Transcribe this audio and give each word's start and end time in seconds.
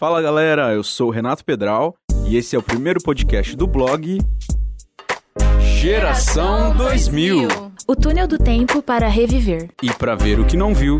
Fala 0.00 0.22
galera, 0.22 0.72
eu 0.72 0.82
sou 0.82 1.08
o 1.08 1.10
Renato 1.10 1.44
Pedral 1.44 1.94
e 2.26 2.34
esse 2.34 2.56
é 2.56 2.58
o 2.58 2.62
primeiro 2.62 3.02
podcast 3.02 3.54
do 3.54 3.66
blog 3.66 4.18
Geração 5.60 6.74
2000. 6.74 7.48
O 7.86 7.94
túnel 7.94 8.26
do 8.26 8.38
tempo 8.38 8.80
para 8.80 9.08
reviver. 9.08 9.68
E 9.82 9.92
para 9.92 10.14
ver 10.14 10.40
o 10.40 10.46
que 10.46 10.56
não 10.56 10.74
viu. 10.74 10.96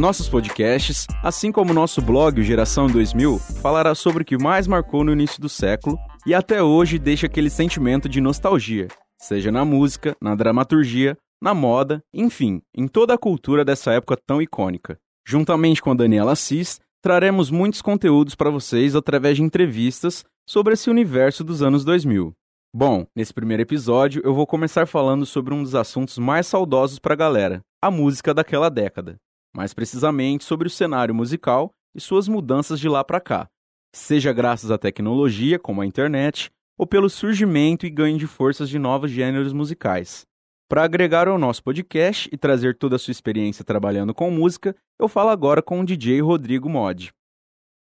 Nossos 0.00 0.30
podcasts, 0.30 1.06
assim 1.22 1.52
como 1.52 1.74
nosso 1.74 2.00
blog 2.00 2.40
o 2.40 2.42
Geração 2.42 2.86
2000, 2.86 3.38
falará 3.60 3.94
sobre 3.94 4.22
o 4.22 4.24
que 4.24 4.38
mais 4.38 4.66
marcou 4.66 5.04
no 5.04 5.12
início 5.12 5.38
do 5.42 5.48
século 5.50 5.98
e 6.24 6.32
até 6.32 6.62
hoje 6.62 6.98
deixa 6.98 7.26
aquele 7.26 7.50
sentimento 7.50 8.08
de 8.08 8.18
nostalgia, 8.18 8.88
seja 9.20 9.52
na 9.52 9.62
música, 9.62 10.16
na 10.18 10.34
dramaturgia, 10.34 11.18
na 11.38 11.52
moda, 11.52 12.02
enfim, 12.14 12.62
em 12.74 12.88
toda 12.88 13.12
a 13.12 13.18
cultura 13.18 13.62
dessa 13.62 13.92
época 13.92 14.16
tão 14.26 14.40
icônica. 14.40 14.96
Juntamente 15.28 15.82
com 15.82 15.90
a 15.90 15.94
Daniela 15.94 16.32
Assis, 16.32 16.80
traremos 17.02 17.50
muitos 17.50 17.82
conteúdos 17.82 18.34
para 18.34 18.48
vocês 18.48 18.96
através 18.96 19.36
de 19.36 19.42
entrevistas 19.42 20.24
sobre 20.48 20.72
esse 20.72 20.88
universo 20.88 21.44
dos 21.44 21.60
anos 21.60 21.84
2000. 21.84 22.32
Bom, 22.74 23.04
nesse 23.14 23.34
primeiro 23.34 23.64
episódio 23.64 24.22
eu 24.24 24.32
vou 24.32 24.46
começar 24.46 24.86
falando 24.86 25.26
sobre 25.26 25.52
um 25.52 25.62
dos 25.62 25.74
assuntos 25.74 26.16
mais 26.16 26.46
saudosos 26.46 26.98
para 26.98 27.12
a 27.12 27.18
galera, 27.18 27.60
a 27.82 27.90
música 27.90 28.32
daquela 28.32 28.70
década 28.70 29.18
mais 29.54 29.74
precisamente 29.74 30.44
sobre 30.44 30.68
o 30.68 30.70
cenário 30.70 31.14
musical 31.14 31.72
e 31.94 32.00
suas 32.00 32.28
mudanças 32.28 32.78
de 32.78 32.88
lá 32.88 33.02
para 33.02 33.20
cá, 33.20 33.48
seja 33.94 34.32
graças 34.32 34.70
à 34.70 34.78
tecnologia, 34.78 35.58
como 35.58 35.80
a 35.80 35.86
internet, 35.86 36.50
ou 36.78 36.86
pelo 36.86 37.10
surgimento 37.10 37.84
e 37.84 37.90
ganho 37.90 38.18
de 38.18 38.26
forças 38.26 38.68
de 38.68 38.78
novos 38.78 39.10
gêneros 39.10 39.52
musicais. 39.52 40.24
Para 40.68 40.84
agregar 40.84 41.26
ao 41.26 41.38
nosso 41.38 41.62
podcast 41.62 42.28
e 42.32 42.36
trazer 42.36 42.76
toda 42.78 42.96
a 42.96 42.98
sua 42.98 43.10
experiência 43.10 43.64
trabalhando 43.64 44.14
com 44.14 44.30
música, 44.30 44.74
eu 44.98 45.08
falo 45.08 45.30
agora 45.30 45.60
com 45.60 45.80
o 45.80 45.84
DJ 45.84 46.20
Rodrigo 46.20 46.68
Mod. 46.68 47.10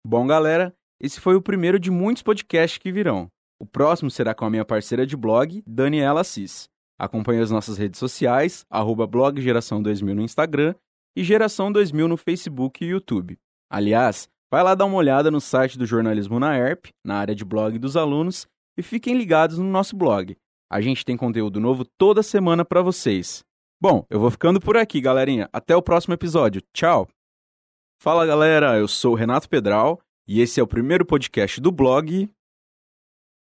Bom, 0.06 0.26
galera, 0.26 0.74
esse 1.00 1.22
foi 1.22 1.36
o 1.36 1.42
primeiro 1.42 1.80
de 1.80 1.92
muitos 1.92 2.24
podcasts 2.24 2.80
que 2.80 2.92
virão. 2.92 3.28
O 3.60 3.66
próximo 3.68 4.10
será 4.10 4.34
com 4.34 4.46
a 4.46 4.50
minha 4.50 4.66
parceira 4.66 5.06
de 5.06 5.16
blog, 5.16 5.64
Daniela 5.66 6.22
Assis. 6.22 6.68
Acompanhe 7.00 7.42
as 7.42 7.52
nossas 7.52 7.78
redes 7.78 8.00
sociais, 8.00 8.66
arroba 8.70 9.06
blog 9.06 9.40
Geração 9.40 9.82
2000 9.82 10.16
no 10.16 10.24
Instagram 10.24 10.74
e 11.16 11.24
Geração 11.24 11.72
2000 11.72 12.08
no 12.08 12.18
Facebook 12.18 12.84
e 12.84 12.90
YouTube. 12.90 13.38
Aliás, 13.70 14.30
vai 14.52 14.64
lá 14.64 14.76
dar 14.76 14.86
uma 14.86 14.98
olhada 14.98 15.32
no 15.32 15.42
site 15.42 15.78
do 15.78 15.86
Jornalismo 15.86 16.40
na 16.40 16.58
ERP, 16.58 16.90
na 17.06 17.18
área 17.18 17.36
de 17.36 17.46
blog 17.46 17.78
dos 17.78 17.96
alunos, 17.96 18.48
e 18.78 18.84
fiquem 18.84 19.18
ligados 19.18 19.58
no 19.58 19.66
nosso 19.66 19.96
blog. 19.96 20.38
A 20.70 20.80
gente 20.80 21.04
tem 21.04 21.18
conteúdo 21.18 21.60
novo 21.60 21.86
toda 21.98 22.24
semana 22.24 22.64
para 22.64 22.82
vocês. 22.82 23.44
Bom, 23.82 24.06
eu 24.10 24.20
vou 24.20 24.32
ficando 24.32 24.60
por 24.60 24.78
aqui, 24.78 25.02
galerinha. 25.02 25.50
Até 25.52 25.76
o 25.76 25.82
próximo 25.82 26.14
episódio. 26.14 26.62
Tchau! 26.74 27.08
Fala, 28.02 28.26
galera. 28.26 28.78
Eu 28.78 28.88
sou 28.88 29.14
o 29.14 29.16
Renato 29.16 29.50
Pedral 29.50 30.00
e 30.28 30.40
esse 30.40 30.60
é 30.60 30.64
o 30.64 30.68
primeiro 30.68 31.06
podcast 31.06 31.60
do 31.60 31.72
blog. 31.72 32.30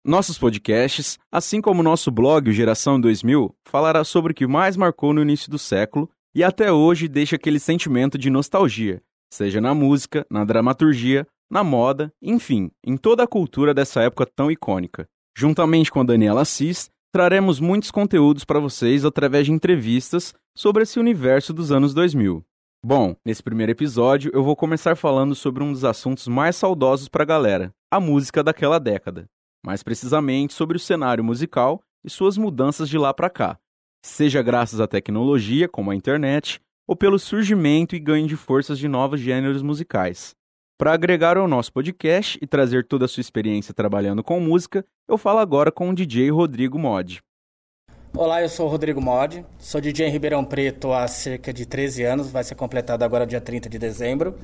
Nossos 0.04 0.36
podcasts, 0.36 1.18
assim 1.32 1.62
como 1.62 1.82
nosso 1.82 2.10
blog, 2.10 2.50
o 2.50 2.52
Geração 2.52 3.00
2000, 3.00 3.56
falará 3.64 4.04
sobre 4.04 4.32
o 4.32 4.34
que 4.34 4.46
mais 4.46 4.76
marcou 4.76 5.14
no 5.14 5.22
início 5.22 5.50
do 5.50 5.58
século 5.58 6.10
e 6.34 6.42
até 6.42 6.72
hoje 6.72 7.06
deixa 7.06 7.36
aquele 7.36 7.60
sentimento 7.60 8.18
de 8.18 8.28
nostalgia, 8.28 9.00
seja 9.32 9.60
na 9.60 9.74
música, 9.74 10.26
na 10.30 10.44
dramaturgia, 10.44 11.26
na 11.50 11.62
moda, 11.62 12.12
enfim, 12.20 12.70
em 12.84 12.96
toda 12.96 13.22
a 13.22 13.28
cultura 13.28 13.72
dessa 13.72 14.02
época 14.02 14.26
tão 14.26 14.50
icônica. 14.50 15.06
Juntamente 15.36 15.90
com 15.90 16.00
a 16.00 16.04
Daniela 16.04 16.42
Assis, 16.42 16.90
traremos 17.12 17.60
muitos 17.60 17.90
conteúdos 17.90 18.44
para 18.44 18.58
vocês 18.58 19.04
através 19.04 19.46
de 19.46 19.52
entrevistas 19.52 20.34
sobre 20.56 20.82
esse 20.82 20.98
universo 20.98 21.52
dos 21.52 21.70
anos 21.70 21.94
2000. 21.94 22.44
Bom, 22.84 23.16
nesse 23.24 23.42
primeiro 23.42 23.72
episódio 23.72 24.30
eu 24.34 24.42
vou 24.42 24.56
começar 24.56 24.96
falando 24.96 25.34
sobre 25.34 25.62
um 25.62 25.72
dos 25.72 25.84
assuntos 25.84 26.26
mais 26.28 26.56
saudosos 26.56 27.08
para 27.08 27.22
a 27.22 27.26
galera, 27.26 27.72
a 27.90 28.00
música 28.00 28.42
daquela 28.42 28.78
década. 28.78 29.26
Mais 29.64 29.82
precisamente 29.82 30.52
sobre 30.52 30.76
o 30.76 30.80
cenário 30.80 31.24
musical 31.24 31.80
e 32.04 32.10
suas 32.10 32.36
mudanças 32.36 32.88
de 32.88 32.98
lá 32.98 33.14
para 33.14 33.30
cá, 33.30 33.58
seja 34.04 34.42
graças 34.42 34.80
à 34.80 34.86
tecnologia, 34.86 35.66
como 35.66 35.90
a 35.90 35.94
internet, 35.94 36.60
ou 36.86 36.94
pelo 36.94 37.18
surgimento 37.18 37.96
e 37.96 37.98
ganho 37.98 38.26
de 38.26 38.36
forças 38.36 38.78
de 38.78 38.86
novos 38.86 39.18
gêneros 39.18 39.62
musicais. 39.62 40.34
Para 40.78 40.92
agregar 40.92 41.38
ao 41.38 41.48
nosso 41.48 41.72
podcast 41.72 42.38
e 42.42 42.46
trazer 42.46 42.86
toda 42.86 43.06
a 43.06 43.08
sua 43.08 43.22
experiência 43.22 43.72
trabalhando 43.72 44.22
com 44.22 44.38
música, 44.38 44.84
eu 45.08 45.16
falo 45.16 45.38
agora 45.38 45.72
com 45.72 45.88
o 45.88 45.94
DJ 45.94 46.30
Rodrigo 46.30 46.78
Mod. 46.78 47.22
Olá, 48.14 48.42
eu 48.42 48.48
sou 48.50 48.66
o 48.66 48.68
Rodrigo 48.68 49.00
Mod, 49.00 49.44
sou 49.58 49.80
DJ 49.80 50.08
em 50.08 50.10
Ribeirão 50.10 50.44
Preto 50.44 50.92
há 50.92 51.08
cerca 51.08 51.50
de 51.50 51.64
13 51.64 52.02
anos, 52.04 52.30
vai 52.30 52.44
ser 52.44 52.56
completado 52.56 53.04
agora 53.04 53.26
dia 53.26 53.40
30 53.40 53.70
de 53.70 53.78
dezembro. 53.78 54.34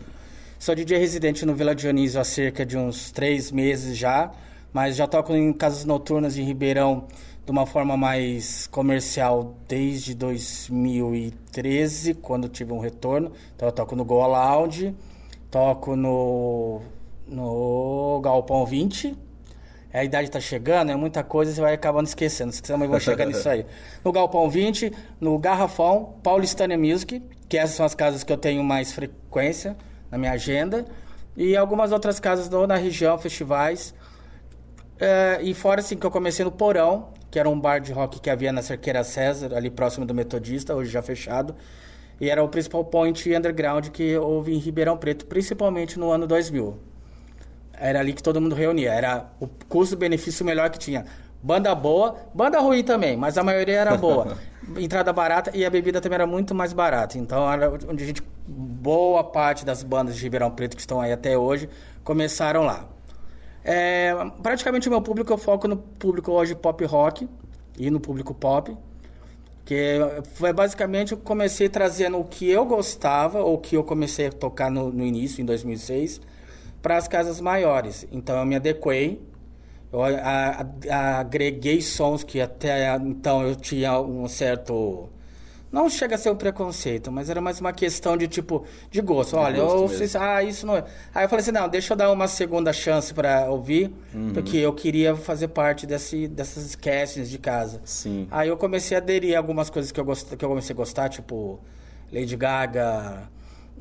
Sou 0.58 0.74
DJ 0.74 0.96
residente 0.96 1.44
no 1.44 1.54
Vila 1.54 1.74
Dionísio 1.74 2.18
há 2.18 2.24
cerca 2.24 2.64
de 2.64 2.78
uns 2.78 3.10
3 3.10 3.52
meses 3.52 3.96
já, 3.96 4.32
mas 4.72 4.96
já 4.96 5.06
toco 5.06 5.34
em 5.34 5.52
casas 5.52 5.84
noturnas 5.84 6.38
em 6.38 6.44
Ribeirão 6.44 7.06
de 7.50 7.52
uma 7.52 7.66
forma 7.66 7.96
mais 7.96 8.68
comercial 8.68 9.56
desde 9.66 10.14
2013, 10.14 12.14
quando 12.14 12.48
tive 12.48 12.72
um 12.72 12.78
retorno. 12.78 13.32
Então 13.56 13.66
eu 13.66 13.72
toco 13.72 13.96
no 13.96 14.04
Goa 14.04 14.28
Lounge, 14.28 14.94
toco 15.50 15.96
no, 15.96 16.80
no 17.26 18.20
Galpão 18.22 18.64
20. 18.64 19.18
A 19.92 20.04
idade 20.04 20.28
está 20.28 20.38
chegando, 20.38 20.92
é 20.92 20.94
muita 20.94 21.24
coisa, 21.24 21.52
você 21.52 21.60
vai 21.60 21.74
acabando 21.74 22.06
esquecendo. 22.06 22.52
Você 22.52 22.62
também 22.62 22.88
vai 22.88 23.00
chegar 23.00 23.26
nisso 23.26 23.48
aí. 23.48 23.66
No 24.04 24.12
Galpão 24.12 24.48
20, 24.48 24.92
no 25.20 25.36
Garrafão, 25.36 26.14
Paulistânia 26.22 26.78
Music, 26.78 27.20
que 27.48 27.58
essas 27.58 27.74
são 27.74 27.84
as 27.84 27.96
casas 27.96 28.22
que 28.22 28.32
eu 28.32 28.38
tenho 28.38 28.62
mais 28.62 28.92
frequência 28.92 29.76
na 30.08 30.16
minha 30.16 30.30
agenda. 30.30 30.86
E 31.36 31.56
algumas 31.56 31.90
outras 31.90 32.20
casas 32.20 32.48
na 32.48 32.76
região, 32.76 33.18
festivais. 33.18 33.92
É, 35.00 35.40
e 35.42 35.52
fora 35.52 35.80
assim 35.80 35.96
que 35.96 36.06
eu 36.06 36.12
comecei 36.12 36.44
no 36.44 36.52
Porão, 36.52 37.08
que 37.30 37.38
era 37.38 37.48
um 37.48 37.58
bar 37.58 37.80
de 37.80 37.92
rock 37.92 38.20
que 38.20 38.28
havia 38.28 38.52
na 38.52 38.62
Cerqueira 38.62 39.04
César, 39.04 39.54
ali 39.54 39.70
próximo 39.70 40.04
do 40.04 40.12
Metodista, 40.12 40.74
hoje 40.74 40.90
já 40.90 41.00
fechado. 41.00 41.54
E 42.20 42.28
era 42.28 42.42
o 42.42 42.48
principal 42.48 42.84
point 42.84 43.34
underground 43.34 43.88
que 43.88 44.16
houve 44.16 44.52
em 44.52 44.58
Ribeirão 44.58 44.96
Preto, 44.96 45.24
principalmente 45.26 45.98
no 45.98 46.10
ano 46.10 46.26
2000. 46.26 46.76
Era 47.72 48.00
ali 48.00 48.12
que 48.12 48.22
todo 48.22 48.40
mundo 48.40 48.54
reunia, 48.54 48.92
era 48.92 49.30
o 49.40 49.46
custo-benefício 49.68 50.44
melhor 50.44 50.68
que 50.68 50.78
tinha. 50.78 51.06
Banda 51.42 51.74
boa, 51.74 52.16
banda 52.34 52.60
ruim 52.60 52.84
também, 52.84 53.16
mas 53.16 53.38
a 53.38 53.42
maioria 53.42 53.78
era 53.78 53.96
boa. 53.96 54.36
Entrada 54.76 55.10
barata 55.10 55.50
e 55.54 55.64
a 55.64 55.70
bebida 55.70 55.98
também 55.98 56.16
era 56.16 56.26
muito 56.26 56.54
mais 56.54 56.74
barata. 56.74 57.16
Então 57.16 57.50
era 57.50 57.70
onde 57.70 58.04
a 58.04 58.06
gente, 58.06 58.22
boa 58.46 59.24
parte 59.24 59.64
das 59.64 59.82
bandas 59.82 60.16
de 60.16 60.22
Ribeirão 60.22 60.50
Preto 60.50 60.76
que 60.76 60.82
estão 60.82 61.00
aí 61.00 61.12
até 61.12 61.38
hoje, 61.38 61.70
começaram 62.04 62.64
lá. 62.64 62.86
É, 63.64 64.14
praticamente 64.42 64.88
o 64.88 64.90
meu 64.90 65.02
público 65.02 65.32
eu 65.32 65.38
foco 65.38 65.68
no 65.68 65.76
público 65.76 66.32
hoje 66.32 66.54
pop 66.54 66.84
rock 66.84 67.28
e 67.78 67.90
no 67.90 68.00
público 68.00 68.34
pop. 68.34 68.76
Que 69.64 69.98
foi 70.34 70.52
basicamente 70.52 71.12
eu 71.12 71.18
comecei 71.18 71.68
trazendo 71.68 72.18
o 72.18 72.24
que 72.24 72.50
eu 72.50 72.64
gostava, 72.64 73.40
ou 73.40 73.58
que 73.58 73.76
eu 73.76 73.84
comecei 73.84 74.26
a 74.26 74.32
tocar 74.32 74.70
no, 74.70 74.90
no 74.90 75.04
início, 75.04 75.40
em 75.40 75.44
2006, 75.44 76.20
para 76.82 76.96
as 76.96 77.06
casas 77.06 77.40
maiores. 77.40 78.06
Então 78.10 78.38
eu 78.38 78.44
me 78.44 78.56
adequei, 78.56 79.20
eu 79.92 80.02
a, 80.02 80.66
a, 80.90 81.20
agreguei 81.20 81.80
sons 81.82 82.24
que 82.24 82.40
até 82.40 82.94
então 82.96 83.42
eu 83.42 83.54
tinha 83.54 84.00
um 84.00 84.26
certo 84.28 85.08
não 85.72 85.88
chega 85.88 86.16
a 86.16 86.18
ser 86.18 86.30
um 86.30 86.36
preconceito, 86.36 87.12
mas 87.12 87.30
era 87.30 87.40
mais 87.40 87.60
uma 87.60 87.72
questão 87.72 88.16
de 88.16 88.26
tipo, 88.26 88.64
de 88.90 89.00
gosto. 89.00 89.36
Olha, 89.36 89.58
eu 89.58 89.88
fiz, 89.88 90.16
ah, 90.16 90.42
isso 90.42 90.66
não 90.66 90.76
é. 90.76 90.84
Aí 91.14 91.24
eu 91.24 91.28
falei 91.28 91.42
assim, 91.42 91.52
não, 91.52 91.68
deixa 91.68 91.92
eu 91.92 91.96
dar 91.96 92.10
uma 92.10 92.26
segunda 92.26 92.72
chance 92.72 93.14
para 93.14 93.48
ouvir, 93.50 93.92
uhum. 94.12 94.32
porque 94.32 94.56
eu 94.56 94.72
queria 94.72 95.14
fazer 95.14 95.48
parte 95.48 95.86
desse, 95.86 96.26
dessas 96.26 96.74
castings 96.74 97.30
de 97.30 97.38
casa. 97.38 97.80
Sim. 97.84 98.26
Aí 98.30 98.48
eu 98.48 98.56
comecei 98.56 98.96
a 98.96 99.00
aderir 99.00 99.36
a 99.36 99.38
algumas 99.38 99.70
coisas 99.70 99.92
que 99.92 100.00
eu, 100.00 100.04
gost, 100.04 100.36
que 100.36 100.44
eu 100.44 100.48
comecei 100.48 100.74
a 100.74 100.76
gostar, 100.76 101.08
tipo 101.08 101.60
Lady 102.12 102.36
Gaga, 102.36 103.28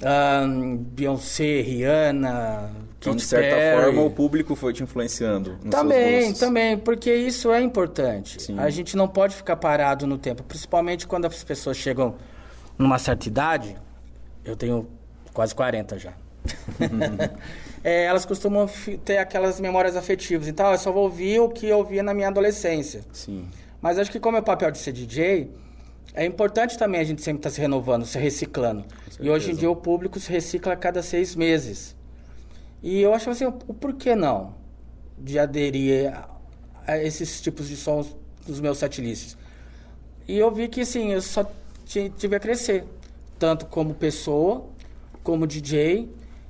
um, 0.04 0.78
Beyoncé, 0.78 1.62
Rihanna. 1.62 2.72
Então, 3.00 3.16
de 3.16 3.24
certa 3.24 3.56
Perry. 3.56 3.84
forma, 3.84 4.02
o 4.02 4.12
público 4.12 4.56
foi 4.56 4.74
te 4.74 4.84
influenciando. 4.84 5.58
também, 5.70 6.34
também, 6.34 6.78
porque 6.78 7.14
isso 7.14 7.52
é 7.52 7.62
importante. 7.62 8.42
Sim. 8.42 8.60
A 8.60 8.70
gente 8.70 8.98
não 8.98 9.08
pode 9.08 9.36
ficar 9.36 9.56
parado 9.56 10.06
no 10.06 10.18
tempo, 10.18 10.44
principalmente 10.44 11.08
quando 11.08 11.26
as 11.26 11.44
pessoas 11.44 11.78
chegam 11.78 12.16
numa 12.78 13.00
certa 13.00 13.28
idade. 13.28 13.78
Eu 14.44 14.56
tenho 14.56 14.88
quase 15.34 15.56
40 15.56 15.98
já. 15.98 16.14
é, 17.84 18.06
elas 18.06 18.26
costumam 18.26 18.70
ter 19.06 19.18
aquelas 19.18 19.62
memórias 19.62 19.96
afetivas. 19.96 20.48
Então, 20.48 20.70
eu 20.72 20.78
só 20.78 20.92
vou 20.92 21.04
ouvir 21.04 21.40
o 21.40 21.50
que 21.50 21.68
eu 21.68 21.78
ouvia 21.78 22.04
na 22.04 22.14
minha 22.14 22.28
adolescência. 22.28 23.02
Sim. 23.14 23.48
Mas 23.82 23.98
acho 23.98 24.12
que 24.12 24.20
como 24.20 24.36
é 24.36 24.42
o 24.42 24.44
papel 24.44 24.72
de 24.72 24.78
ser 24.78 24.92
DJ, 24.92 25.50
é 26.20 26.26
importante 26.26 26.78
também 26.78 27.00
a 27.00 27.04
gente 27.06 27.22
sempre 27.22 27.40
estar 27.40 27.50
tá 27.50 27.56
se 27.56 27.62
renovando, 27.62 28.06
se 28.06 28.20
reciclando. 28.20 28.84
E 29.22 29.30
hoje 29.30 29.52
em 29.52 29.56
dia 29.56 29.72
o 29.72 29.76
público 29.76 30.20
se 30.20 30.30
recicla 30.30 30.74
a 30.74 30.76
cada 30.76 31.02
seis 31.02 31.34
meses. 31.34 31.96
E 32.84 33.00
eu 33.00 33.14
achava 33.14 33.32
assim, 33.32 33.46
o 33.46 33.74
porquê 33.74 34.16
não 34.16 34.54
de 35.18 35.40
aderir 35.40 36.14
a, 36.86 36.98
esses 36.98 37.40
tipos 37.40 37.70
de 37.70 37.78
sons 37.78 38.18
dos 38.46 38.60
meus 38.60 38.80
setlists. 38.80 39.38
E 40.28 40.38
eu 40.38 40.52
vi 40.52 40.68
que, 40.68 40.82
assim, 40.82 41.14
eu 41.14 41.22
só 41.22 41.50
tive 41.86 42.36
a 42.36 42.40
crescer, 42.40 42.84
tanto 43.40 43.66
como 43.66 43.94
pessoa, 43.94 44.66
como 45.24 45.48
DJ, 45.48 46.10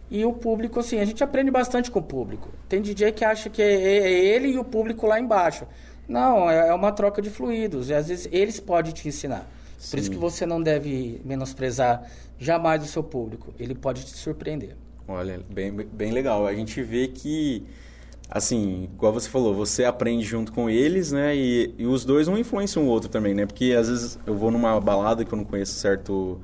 e 0.10 0.26
o 0.26 0.34
público, 0.34 0.80
assim, 0.80 1.00
a 1.00 1.06
gente 1.06 1.24
aprende 1.24 1.52
bastante 1.52 1.92
com 1.92 2.00
o 2.00 2.04
público. 2.04 2.50
Tem 2.68 2.82
DJ 2.82 3.12
que 3.12 3.24
acha 3.24 3.52
que 3.52 3.62
é, 3.62 3.72
é 3.72 4.12
ele 4.12 4.48
e 4.48 4.58
o 4.58 4.64
público 4.64 5.06
lá 5.06 5.20
embaixo. 5.20 5.68
Não, 6.08 6.50
é, 6.50 6.70
é 6.70 6.74
uma 6.74 6.92
troca 6.92 7.22
de 7.22 7.30
fluidos, 7.30 7.90
e 7.90 7.94
às 7.94 8.08
vezes 8.08 8.28
eles 8.32 8.60
podem 8.60 8.92
te 8.92 9.08
ensinar. 9.08 9.48
Sim. 9.80 9.92
Por 9.92 10.00
isso 10.00 10.12
que 10.12 10.18
você 10.18 10.46
não 10.46 10.62
deve 10.62 11.22
menosprezar 11.24 12.04
jamais 12.38 12.84
o 12.84 12.86
seu 12.86 13.02
público, 13.02 13.54
ele 13.58 13.74
pode 13.74 14.04
te 14.04 14.12
surpreender. 14.12 14.76
Olha, 15.08 15.42
bem, 15.50 15.72
bem 15.72 16.12
legal. 16.12 16.46
A 16.46 16.54
gente 16.54 16.84
vê 16.84 17.08
que 17.08 17.66
assim, 18.30 18.84
igual 18.94 19.12
você 19.12 19.28
falou, 19.28 19.56
você 19.56 19.86
aprende 19.86 20.24
junto 20.24 20.52
com 20.52 20.70
eles, 20.70 21.12
né? 21.12 21.36
E, 21.36 21.74
e 21.80 21.88
os 21.88 22.06
dois 22.06 22.28
um 22.28 22.38
influenciam 22.38 22.86
o 22.86 22.88
outro 22.88 23.10
também, 23.10 23.34
né? 23.34 23.46
Porque 23.46 23.74
às 23.78 23.88
vezes 23.88 24.20
eu 24.28 24.36
vou 24.36 24.52
numa 24.52 24.80
balada 24.80 25.26
que 25.26 25.34
eu 25.34 25.38
não 25.38 25.46
conheço 25.46 25.74
certo. 25.74 26.40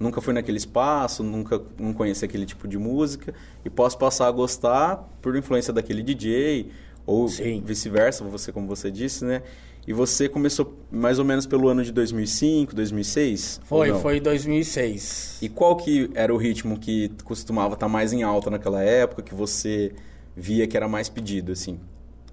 Nunca 0.00 0.20
fui 0.20 0.32
naquele 0.32 0.56
espaço, 0.58 1.22
nunca 1.22 1.60
não 1.78 1.92
conheci 1.92 2.24
aquele 2.24 2.46
tipo 2.46 2.66
de 2.66 2.78
música 2.78 3.34
e 3.64 3.70
posso 3.70 3.98
passar 3.98 4.28
a 4.28 4.30
gostar 4.30 5.08
por 5.20 5.36
influência 5.36 5.72
daquele 5.72 6.02
DJ 6.02 6.70
ou 7.04 7.26
vice-versa, 7.26 8.22
você 8.24 8.52
como 8.52 8.66
você 8.68 8.90
disse, 8.90 9.24
né? 9.24 9.42
E 9.88 9.92
você 9.94 10.28
começou 10.28 10.74
mais 10.92 11.18
ou 11.18 11.24
menos 11.24 11.46
pelo 11.46 11.66
ano 11.66 11.82
de 11.82 11.90
2005, 11.90 12.74
2006? 12.74 13.62
Foi, 13.64 13.94
foi 13.94 14.20
2006. 14.20 15.38
E 15.40 15.48
qual 15.48 15.76
que 15.76 16.10
era 16.14 16.32
o 16.32 16.36
ritmo 16.36 16.78
que 16.78 17.10
costumava 17.24 17.72
estar 17.72 17.88
mais 17.88 18.12
em 18.12 18.22
alta 18.22 18.50
naquela 18.50 18.82
época, 18.82 19.22
que 19.22 19.34
você 19.34 19.92
via 20.36 20.66
que 20.66 20.76
era 20.76 20.86
mais 20.86 21.08
pedido, 21.08 21.52
assim? 21.52 21.80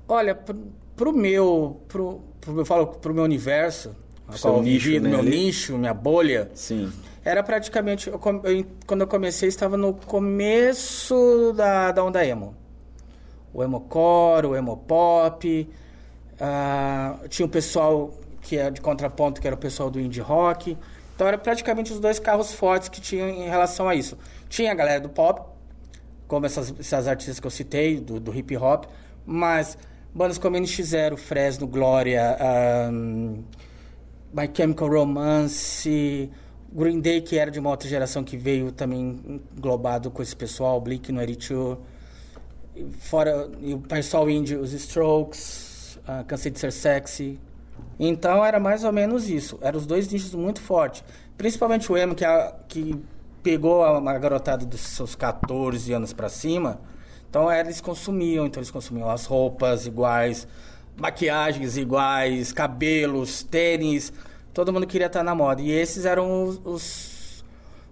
Olha, 0.06 0.36
pro, 0.36 0.68
pro 0.98 1.14
meu, 1.14 1.80
pro, 1.88 2.20
pro, 2.42 2.60
eu 2.60 2.66
falo 2.66 2.88
pro 2.88 3.14
meu 3.14 3.24
universo, 3.24 3.96
seu 4.32 4.62
nicho, 4.62 4.90
vivi, 4.90 5.00
né? 5.00 5.08
meu 5.08 5.24
nicho, 5.24 5.78
minha 5.78 5.94
bolha. 5.94 6.52
Sim. 6.54 6.92
Era 7.24 7.42
praticamente, 7.42 8.10
eu, 8.10 8.20
eu, 8.44 8.66
quando 8.86 9.00
eu 9.00 9.08
comecei, 9.08 9.48
estava 9.48 9.78
no 9.78 9.94
começo 9.94 11.54
da, 11.56 11.94
da 11.94 12.04
onda 12.04 12.26
emo. 12.26 12.54
O 13.54 13.64
emo 13.64 13.80
core, 13.80 14.48
o 14.48 14.56
emo 14.58 14.76
pop, 14.76 15.70
uh, 16.40 17.28
tinha 17.28 17.46
o 17.46 17.50
pessoal 17.50 18.12
que 18.42 18.58
é 18.58 18.70
de 18.70 18.80
contraponto, 18.80 19.42
que 19.42 19.48
era 19.48 19.56
o 19.56 19.60
pessoal 19.60 19.90
do 19.90 20.00
indie 20.00 20.22
rock. 20.22 20.78
Então, 21.16 21.28
era 21.28 21.38
praticamente 21.38 21.92
os 21.92 22.00
dois 22.00 22.20
carros 22.20 22.54
fortes 22.54 22.90
que 22.90 23.02
tinham 23.02 23.28
em 23.28 23.50
relação 23.50 23.90
a 23.90 23.96
isso. 23.96 24.18
Tinha 24.50 24.72
a 24.72 24.76
galera 24.76 25.00
do 25.00 25.10
pop, 25.10 25.42
como 26.28 26.46
essas, 26.46 26.74
essas 26.80 27.08
artistas 27.08 27.40
que 27.40 27.48
eu 27.48 27.52
citei, 27.52 28.00
do, 28.00 28.20
do 28.20 28.36
hip 28.36 28.56
hop, 28.58 28.86
mas 29.26 29.78
bandas 30.14 30.38
como 30.38 30.58
NX0, 30.58 31.18
Fresno, 31.18 31.68
Glória, 31.68 32.38
um, 32.92 33.44
My 34.34 34.50
Chemical 34.54 34.90
Romance, 34.90 36.30
Green 36.72 37.00
Day, 37.00 37.22
que 37.22 37.38
era 37.38 37.50
de 37.50 37.60
uma 37.60 37.70
outra 37.70 37.88
geração 37.88 38.24
que 38.24 38.38
veio 38.38 38.72
também 38.72 39.42
englobado 39.58 40.12
com 40.12 40.22
esse 40.22 40.36
pessoal, 40.36 40.82
Blink-182, 40.82 41.78
fora 43.00 43.50
e 43.62 43.74
o 43.74 43.80
pessoal 43.80 44.30
indie, 44.30 44.56
os 44.56 44.74
Strokes, 44.74 45.65
uh, 46.08 46.24
Cansei 46.26 46.52
de 46.52 46.60
Ser 46.60 46.72
Sexy. 46.72 47.40
Então 48.00 48.44
era 48.44 48.60
mais 48.60 48.84
ou 48.84 48.92
menos 48.92 49.30
isso, 49.30 49.58
eram 49.62 49.78
os 49.78 49.86
dois 49.86 50.08
nichos 50.08 50.34
muito 50.34 50.62
fortes. 50.62 51.04
Principalmente 51.38 51.92
o 51.92 51.98
emo, 51.98 52.16
que, 52.16 52.26
a, 52.26 52.54
que 52.68 53.02
pegou 53.44 53.84
a, 53.84 53.98
a 53.98 54.18
garotada 54.18 54.66
dos 54.66 54.82
seus 54.82 55.16
14 55.16 55.92
anos 55.94 56.14
para 56.14 56.30
cima, 56.30 56.80
então 57.30 57.52
eles 57.52 57.82
consumiam, 57.82 58.46
então 58.46 58.60
eles 58.60 58.72
consumiam 58.72 59.10
as 59.10 59.26
roupas 59.26 59.86
iguais, 59.86 60.48
maquiagens 60.98 61.78
iguais, 61.78 62.54
cabelos, 62.54 63.44
tênis, 63.44 64.14
todo 64.54 64.72
mundo 64.72 64.88
queria 64.88 65.08
estar 65.08 65.24
na 65.24 65.36
moda. 65.36 65.62
E 65.62 65.70
esses 65.70 66.06
eram 66.06 66.46
os, 66.46 66.62
os, 66.64 67.46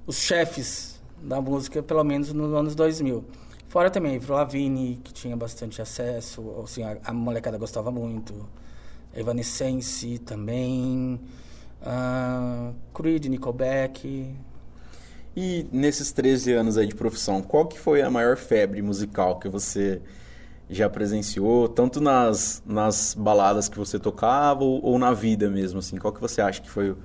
os 0.07 0.17
chefes 0.17 1.01
da 1.21 1.41
música, 1.41 1.83
pelo 1.83 2.03
menos 2.03 2.31
nos 2.31 2.53
anos 2.53 2.75
2000. 2.75 3.23
Fora 3.73 3.89
também, 3.89 4.19
Lavigne, 4.19 5.01
que 5.03 5.11
tinha 5.11 5.35
bastante 5.35 5.81
acesso, 5.81 6.61
assim, 6.63 6.83
a, 6.83 6.95
a 7.05 7.11
molecada 7.11 7.57
gostava 7.57 7.89
muito. 7.89 8.47
Evanescence 9.15 10.19
também. 10.19 11.19
Uh, 11.81 12.75
Creed, 12.93 13.25
Nickelback, 13.25 14.31
e 15.35 15.65
nesses 15.71 16.11
13 16.11 16.53
anos 16.53 16.77
aí 16.77 16.85
de 16.85 16.93
profissão, 16.93 17.41
qual 17.41 17.65
que 17.65 17.79
foi 17.79 18.03
a 18.03 18.11
maior 18.11 18.37
febre 18.37 18.79
musical 18.79 19.39
que 19.39 19.49
você 19.49 19.99
já 20.69 20.87
presenciou, 20.87 21.67
tanto 21.67 21.99
nas, 21.99 22.61
nas 22.67 23.15
baladas 23.15 23.67
que 23.67 23.79
você 23.79 23.97
tocava 23.97 24.63
ou, 24.63 24.85
ou 24.85 24.99
na 24.99 25.13
vida 25.13 25.49
mesmo, 25.49 25.79
assim? 25.79 25.97
Qual 25.97 26.13
que 26.13 26.21
você 26.21 26.43
acha 26.43 26.61
que 26.61 26.69
foi 26.69 26.95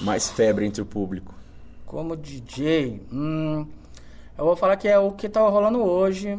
mais 0.00 0.28
febre 0.28 0.66
entre 0.66 0.82
o 0.82 0.84
público? 0.84 1.32
Como 1.86 2.16
DJ, 2.16 3.00
hum, 3.12 3.68
eu 4.36 4.44
vou 4.44 4.56
falar 4.56 4.76
que 4.76 4.88
é 4.88 4.98
o 4.98 5.12
que 5.12 5.28
tá 5.28 5.40
rolando 5.40 5.82
hoje, 5.82 6.38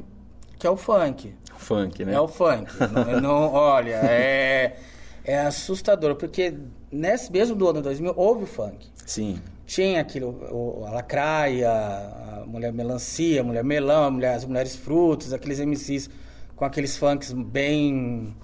que 0.59 0.67
é 0.67 0.69
o 0.69 0.75
funk. 0.75 1.33
O 1.55 1.59
funk, 1.59 2.03
né? 2.03 2.13
É 2.13 2.19
o 2.19 2.27
funk. 2.27 2.71
não, 2.91 3.21
não, 3.21 3.53
olha, 3.53 3.95
é, 4.03 4.77
é 5.23 5.39
assustador, 5.39 6.15
porque 6.15 6.53
nesse 6.91 7.31
mesmo 7.31 7.55
do 7.55 7.69
ano 7.69 7.81
2000 7.81 8.13
houve 8.15 8.43
o 8.43 8.47
funk. 8.47 8.87
Sim. 9.05 9.41
Tinha 9.65 10.01
aquilo, 10.01 10.29
o, 10.51 10.85
a 10.85 10.91
lacraia, 10.91 11.71
a 11.71 12.43
mulher 12.45 12.71
melancia, 12.71 13.41
a 13.41 13.43
mulher 13.43 13.63
melão, 13.63 14.03
a 14.03 14.11
mulher, 14.11 14.35
as 14.35 14.45
mulheres 14.45 14.75
frutos, 14.75 15.33
aqueles 15.33 15.59
MCs 15.59 16.09
com 16.55 16.65
aqueles 16.65 16.97
funks 16.97 17.31
bem, 17.33 18.35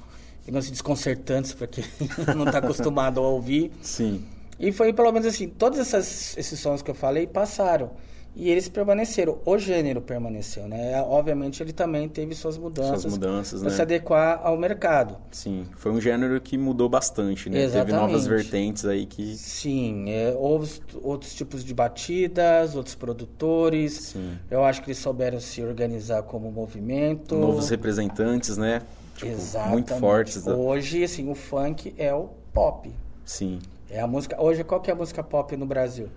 digamos 0.43 0.65
assim, 0.65 0.71
desconcertantes 0.71 1.53
para 1.53 1.67
quem 1.67 1.83
não 2.35 2.45
está 2.45 2.57
acostumado 2.57 3.19
a 3.19 3.23
ouvir. 3.23 3.71
Sim. 3.81 4.25
E 4.59 4.71
foi 4.71 4.93
pelo 4.93 5.11
menos 5.11 5.27
assim, 5.27 5.47
todos 5.47 5.79
essas, 5.79 6.37
esses 6.37 6.59
sons 6.59 6.81
que 6.81 6.91
eu 6.91 6.95
falei 6.95 7.27
passaram. 7.27 7.91
E 8.33 8.49
eles 8.49 8.69
permaneceram, 8.69 9.39
o 9.45 9.57
gênero 9.57 10.01
permaneceu, 10.01 10.65
né? 10.65 11.01
Obviamente 11.01 11.61
ele 11.61 11.73
também 11.73 12.07
teve 12.07 12.33
suas 12.33 12.57
mudanças, 12.57 13.01
suas 13.01 13.13
mudanças 13.13 13.59
para 13.59 13.69
né? 13.69 13.75
se 13.75 13.81
adequar 13.81 14.39
ao 14.41 14.57
mercado. 14.57 15.17
Sim, 15.31 15.67
foi 15.75 15.91
um 15.91 15.99
gênero 15.99 16.39
que 16.39 16.57
mudou 16.57 16.87
bastante, 16.87 17.49
né? 17.49 17.61
Exatamente. 17.61 17.87
Teve 17.87 17.99
novas 17.99 18.25
vertentes 18.25 18.85
aí 18.85 19.05
que... 19.05 19.35
Sim, 19.35 20.09
é, 20.09 20.33
houve 20.37 20.79
outros 21.01 21.33
tipos 21.33 21.61
de 21.61 21.73
batidas, 21.73 22.73
outros 22.73 22.95
produtores. 22.95 23.93
Sim. 23.93 24.37
Eu 24.49 24.63
acho 24.63 24.81
que 24.81 24.87
eles 24.87 24.99
souberam 24.99 25.39
se 25.41 25.61
organizar 25.61 26.23
como 26.23 26.49
movimento. 26.49 27.35
Novos 27.35 27.69
representantes, 27.69 28.57
né? 28.57 28.81
Tipo, 29.17 29.29
Exatamente. 29.29 29.73
Muito 29.73 29.95
fortes. 29.95 30.43
Da... 30.45 30.55
Hoje, 30.55 31.03
assim, 31.03 31.29
o 31.29 31.35
funk 31.35 31.93
é 31.97 32.13
o 32.13 32.29
pop. 32.53 32.89
Sim. 33.25 33.59
É 33.89 33.99
a 33.99 34.07
música... 34.07 34.41
Hoje, 34.41 34.63
qual 34.63 34.79
que 34.79 34.89
é 34.89 34.93
a 34.93 34.95
música 34.95 35.21
pop 35.21 35.55
no 35.57 35.65
Brasil? 35.65 36.07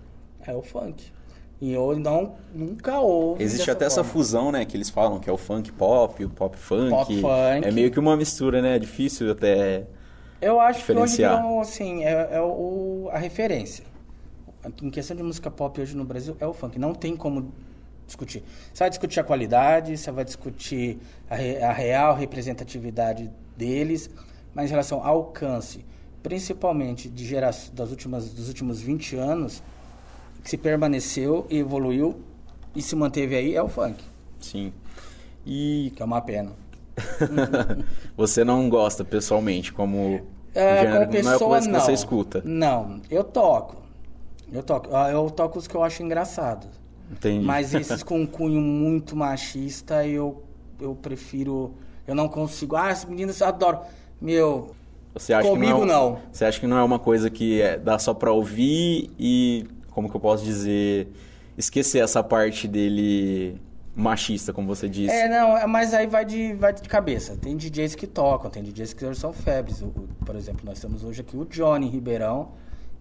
É 0.47 0.53
o 0.53 0.61
funk. 0.61 1.13
E 1.61 1.71
eu 1.71 1.97
não, 1.97 2.35
nunca 2.53 2.99
houve. 2.99 3.43
Existe 3.43 3.71
até 3.71 3.85
forma. 3.85 4.01
essa 4.01 4.03
fusão, 4.03 4.51
né? 4.51 4.65
Que 4.65 4.75
eles 4.75 4.89
falam 4.89 5.19
que 5.19 5.29
é 5.29 5.33
o 5.33 5.37
funk 5.37 5.71
pop, 5.71 6.23
o 6.23 6.29
pop 6.29 6.57
funk. 6.57 6.89
Pop 6.89 7.21
funk. 7.21 7.65
É 7.65 7.71
meio 7.71 7.89
que 7.89 7.99
uma 7.99 8.17
mistura, 8.17 8.61
né? 8.61 8.75
É 8.75 8.79
difícil 8.79 9.31
até. 9.31 9.85
Eu 10.41 10.59
acho 10.59 10.85
que 10.85 10.91
hoje 10.91 11.17
virou, 11.17 11.61
assim, 11.61 12.03
é, 12.03 12.29
é 12.33 12.41
o, 12.41 13.09
a 13.11 13.17
referência. 13.17 13.85
Em 14.81 14.89
questão 14.89 15.15
de 15.15 15.23
música 15.23 15.49
pop 15.49 15.79
hoje 15.79 15.95
no 15.95 16.03
Brasil 16.03 16.35
é 16.39 16.45
o 16.45 16.53
funk. 16.53 16.77
Não 16.77 16.93
tem 16.93 17.15
como 17.15 17.53
discutir. 18.05 18.43
Você 18.73 18.83
vai 18.83 18.89
discutir 18.89 19.19
a 19.19 19.23
qualidade, 19.23 19.97
você 19.97 20.11
vai 20.11 20.25
discutir 20.25 20.99
a, 21.29 21.35
a 21.35 21.71
real 21.71 22.15
representatividade 22.15 23.31
deles, 23.55 24.09
mas 24.53 24.65
em 24.65 24.69
relação 24.69 24.99
ao 24.99 25.17
alcance, 25.17 25.85
principalmente 26.21 27.09
de 27.09 27.25
geração, 27.25 27.73
das 27.73 27.89
últimas, 27.89 28.29
dos 28.29 28.47
últimos 28.47 28.81
20 28.81 29.15
anos, 29.15 29.63
que 30.45 30.51
se 30.51 30.57
permaneceu 30.57 31.47
evoluiu 31.49 32.21
e 32.75 32.81
se 32.81 32.95
manteve 32.95 33.35
aí 33.35 33.55
é 33.55 33.63
o 33.63 33.67
funk. 33.67 34.03
Sim. 34.39 34.71
E 35.43 35.91
que 35.95 36.03
é 36.03 36.05
uma 36.05 36.21
pena. 36.21 36.51
você 38.15 38.43
não 38.43 38.69
gosta 38.69 39.03
pessoalmente 39.03 39.73
como 39.73 40.21
é, 40.53 40.81
gênero, 40.81 41.09
pessoa, 41.09 41.23
não 41.23 41.33
é 41.33 41.49
coisa 41.49 41.67
não. 41.71 41.79
que 41.79 41.85
você 41.85 41.93
escuta? 41.93 42.43
Não, 42.45 43.01
eu 43.09 43.23
toco. 43.23 43.77
Eu 44.53 44.61
toco. 44.61 44.95
Ah, 44.95 45.09
eu 45.09 45.27
toco 45.31 45.57
os 45.57 45.67
que 45.67 45.73
eu 45.73 45.83
acho 45.83 46.03
engraçados. 46.03 46.69
Entendi. 47.11 47.43
Mas 47.43 47.73
esses 47.73 48.03
com 48.05 48.19
um 48.21 48.27
cunho 48.27 48.61
muito 48.61 49.15
machista, 49.15 50.05
eu, 50.05 50.43
eu 50.79 50.93
prefiro. 50.93 51.73
Eu 52.05 52.13
não 52.13 52.29
consigo. 52.29 52.75
Ah, 52.75 52.89
as 52.89 53.03
meninas 53.03 53.41
adoram. 53.41 53.81
Meu. 54.21 54.75
Você 55.15 55.33
acha 55.33 55.49
comigo 55.49 55.79
que 55.79 55.85
não, 55.87 55.91
é, 55.91 56.11
não. 56.11 56.19
Você 56.31 56.45
acha 56.45 56.59
que 56.59 56.67
não 56.67 56.77
é 56.77 56.83
uma 56.83 56.99
coisa 56.99 57.31
que 57.31 57.59
é, 57.61 57.79
dá 57.79 57.97
só 57.97 58.13
pra 58.13 58.31
ouvir 58.31 59.09
e 59.17 59.65
como 59.95 60.09
que 60.09 60.15
eu 60.17 60.19
posso 60.19 60.43
dizer, 60.43 61.07
esquecer 61.57 62.03
essa 62.03 62.21
parte 62.21 62.67
dele 62.67 63.59
machista, 63.95 64.51
como 64.51 64.67
você 64.67 64.89
disse. 64.89 65.15
É, 65.15 65.29
não, 65.29 65.65
mas 65.69 65.93
aí 65.93 66.05
vai 66.05 66.25
de, 66.25 66.53
vai 66.53 66.73
de 66.73 66.81
cabeça. 66.81 67.37
Tem 67.37 67.55
DJs 67.55 67.95
que 67.95 68.05
tocam, 68.05 68.51
tem 68.51 68.61
DJs 68.61 68.91
que 68.93 69.15
são 69.15 69.31
febres. 69.31 69.81
O, 69.81 69.87
por 70.25 70.35
exemplo, 70.35 70.65
nós 70.65 70.81
temos 70.81 71.05
hoje 71.05 71.21
aqui 71.21 71.37
o 71.37 71.45
Johnny 71.45 71.87
Ribeirão, 71.87 72.49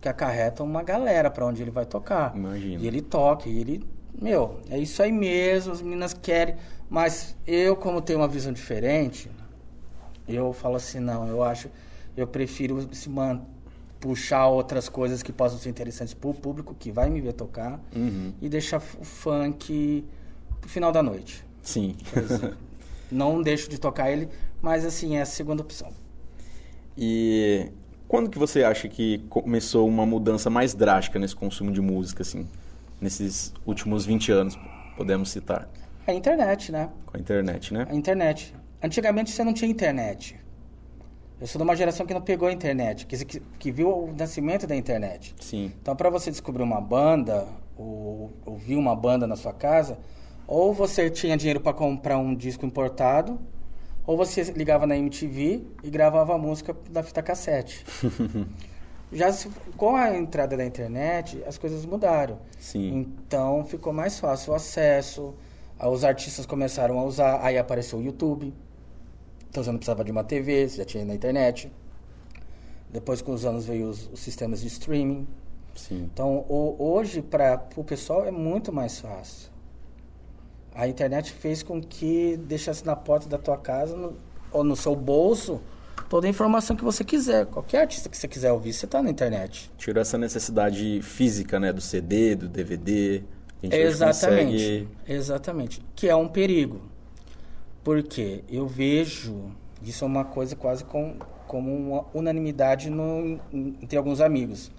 que 0.00 0.08
acarreta 0.08 0.62
uma 0.62 0.84
galera 0.84 1.28
para 1.28 1.44
onde 1.44 1.60
ele 1.60 1.72
vai 1.72 1.84
tocar. 1.84 2.32
Imagina. 2.36 2.80
E 2.80 2.86
ele 2.86 3.02
toca, 3.02 3.48
e 3.48 3.58
ele 3.58 3.84
meu, 4.22 4.60
é 4.70 4.78
isso 4.78 5.02
aí 5.02 5.10
mesmo, 5.10 5.72
as 5.72 5.82
meninas 5.82 6.14
querem, 6.14 6.54
mas 6.88 7.34
eu, 7.44 7.74
como 7.74 8.00
tenho 8.00 8.20
uma 8.20 8.28
visão 8.28 8.52
diferente, 8.52 9.28
eu 10.28 10.52
falo 10.52 10.76
assim, 10.76 11.00
não, 11.00 11.26
eu 11.26 11.42
acho, 11.42 11.68
eu 12.16 12.24
prefiro 12.24 12.88
se 12.94 13.10
man, 13.10 13.42
puxar 14.04 14.46
outras 14.49 14.87
coisas 14.87 15.23
que 15.23 15.32
possam 15.32 15.58
ser 15.58 15.70
interessantes 15.70 16.12
para 16.12 16.28
o 16.28 16.34
público 16.34 16.75
que 16.78 16.92
vai 16.92 17.08
me 17.08 17.23
ver 17.23 17.32
tocar 17.32 17.80
Uhum. 17.96 18.34
e 18.38 18.50
deixar 18.50 18.76
o 18.76 19.04
funk 19.04 20.04
pro 20.61 20.68
final 20.68 20.92
da 20.92 21.02
noite. 21.02 21.42
Sim. 21.62 21.96
Não 23.11 23.40
deixo 23.42 23.70
de 23.70 23.78
tocar 23.80 24.11
ele, 24.11 24.28
mas 24.61 24.84
assim, 24.84 25.16
é 25.16 25.23
a 25.23 25.25
segunda 25.25 25.62
opção. 25.62 25.90
E 26.99 27.70
quando 28.06 28.28
que 28.28 28.38
você 28.38 28.62
acha 28.62 28.88
que 28.90 29.18
começou 29.30 29.88
uma 29.88 30.04
mudança 30.04 30.50
mais 30.50 30.75
drástica 30.75 31.18
nesse 31.18 31.34
consumo 31.34 31.73
de 31.73 31.80
música, 31.80 32.20
assim? 32.23 32.46
Nesses 33.00 33.54
últimos 33.64 34.04
20 34.04 34.32
anos, 34.32 34.58
podemos 34.99 35.30
citar. 35.30 35.66
A 36.06 36.12
internet, 36.12 36.70
né? 36.70 36.90
Com 37.06 37.16
a 37.16 37.20
internet, 37.20 37.73
né? 37.73 37.87
A 37.88 37.94
internet. 37.94 38.54
Antigamente 38.82 39.30
você 39.30 39.42
não 39.42 39.54
tinha 39.54 39.70
internet. 39.70 40.37
Eu 41.40 41.46
sou 41.46 41.58
de 41.58 41.64
uma 41.64 41.74
geração 41.76 42.06
que 42.06 42.14
não 42.14 42.22
pegou 42.22 42.48
a 42.48 42.52
internet, 42.52 43.06
que, 43.06 43.24
que, 43.24 43.40
que 43.58 43.70
viu 43.72 43.88
o 43.90 44.14
nascimento 44.16 44.66
da 44.66 44.74
internet. 44.76 45.34
Sim. 45.40 45.72
Então, 45.82 45.94
para 45.96 46.08
você 46.08 46.30
descobrir 46.30 46.62
uma 46.62 46.80
banda, 46.80 47.46
ou 47.76 48.32
ouvir 48.46 48.76
uma 48.76 48.94
banda 48.94 49.26
na 49.26 49.36
sua 49.36 49.52
casa, 49.52 49.98
ou 50.46 50.72
você 50.72 51.10
tinha 51.10 51.36
dinheiro 51.36 51.60
para 51.60 51.72
comprar 51.72 52.18
um 52.18 52.34
disco 52.34 52.64
importado, 52.64 53.38
ou 54.06 54.16
você 54.16 54.42
ligava 54.52 54.86
na 54.86 54.96
MTV 54.96 55.62
e 55.82 55.90
gravava 55.90 56.34
a 56.34 56.38
música 56.38 56.74
da 56.90 57.02
fita 57.02 57.22
cassete. 57.22 57.84
Já 59.12 59.32
se- 59.32 59.48
com 59.76 59.96
a 59.96 60.16
entrada 60.16 60.56
da 60.56 60.64
internet, 60.64 61.42
as 61.46 61.56
coisas 61.58 61.84
mudaram. 61.86 62.38
Sim. 62.58 63.06
Então 63.26 63.64
ficou 63.64 63.92
mais 63.92 64.18
fácil 64.18 64.52
o 64.52 64.56
acesso, 64.56 65.34
os 65.80 66.04
artistas 66.04 66.46
começaram 66.46 66.98
a 66.98 67.04
usar, 67.04 67.40
aí 67.42 67.56
apareceu 67.58 67.98
o 67.98 68.02
YouTube. 68.02 68.52
Então 69.54 69.62
você 69.62 69.70
não 69.70 69.78
precisava 69.78 70.02
de 70.02 70.11
uma 70.11 70.25
TV, 70.25 70.68
você 70.68 70.78
já 70.78 70.84
tinha 70.84 71.04
na 71.04 71.14
internet. 71.14 71.70
Depois 72.90 73.23
com 73.23 73.32
os 73.32 73.44
anos 73.44 73.64
veio 73.66 73.87
os, 73.88 74.11
os 74.12 74.18
sistemas 74.18 74.61
de 74.61 74.66
streaming. 74.66 75.28
Sim. 75.76 76.11
Então 76.12 76.44
o- 76.49 76.75
hoje 76.76 77.23
para 77.23 77.64
o 77.76 77.84
pessoal 77.84 78.25
é 78.26 78.32
muito 78.32 78.73
mais 78.73 78.99
fácil. 78.99 79.49
A 80.75 80.88
internet 80.88 81.30
fez 81.30 81.62
com 81.62 81.80
que 81.80 82.37
deixasse 82.37 82.84
na 82.84 82.96
porta 82.96 83.28
da 83.28 83.38
tua 83.38 83.56
casa 83.56 83.96
no- 83.96 84.16
ou 84.50 84.64
no 84.64 84.75
seu 84.75 84.96
bolso 84.96 85.61
toda 86.08 86.26
a 86.26 86.30
informação 86.30 86.75
que 86.75 86.82
você 86.82 87.04
quiser. 87.04 87.46
Qualquer 87.46 87.82
artista 87.82 88.08
que 88.08 88.16
você 88.16 88.26
quiser 88.26 88.50
ouvir, 88.50 88.73
você 88.73 88.87
está 88.87 89.00
na 89.00 89.08
internet. 89.08 89.70
Tirou 89.78 90.02
essa 90.02 90.18
necessidade 90.18 91.00
física, 91.00 91.61
né? 91.61 91.73
Do 91.73 91.80
CD, 91.80 92.34
do 92.34 92.49
DVD. 92.49 93.23
A 93.62 93.66
gente 93.66 93.76
Exatamente. 93.76 94.50
consegue- 94.52 94.88
Exatamente. 95.06 95.82
Que 95.94 96.08
é 96.08 96.16
um 96.16 96.26
perigo. 96.26 96.92
Porque 97.84 98.42
eu 98.48 98.66
vejo 98.66 99.52
isso 99.82 100.02
é 100.04 100.06
uma 100.06 100.24
coisa 100.24 100.56
quase 100.56 100.82
com, 100.84 101.16
como 101.46 101.76
uma 101.76 102.06
unanimidade 102.14 102.88
no, 102.88 103.38
entre 103.52 103.98
alguns 103.98 104.20
amigos. 104.20 104.70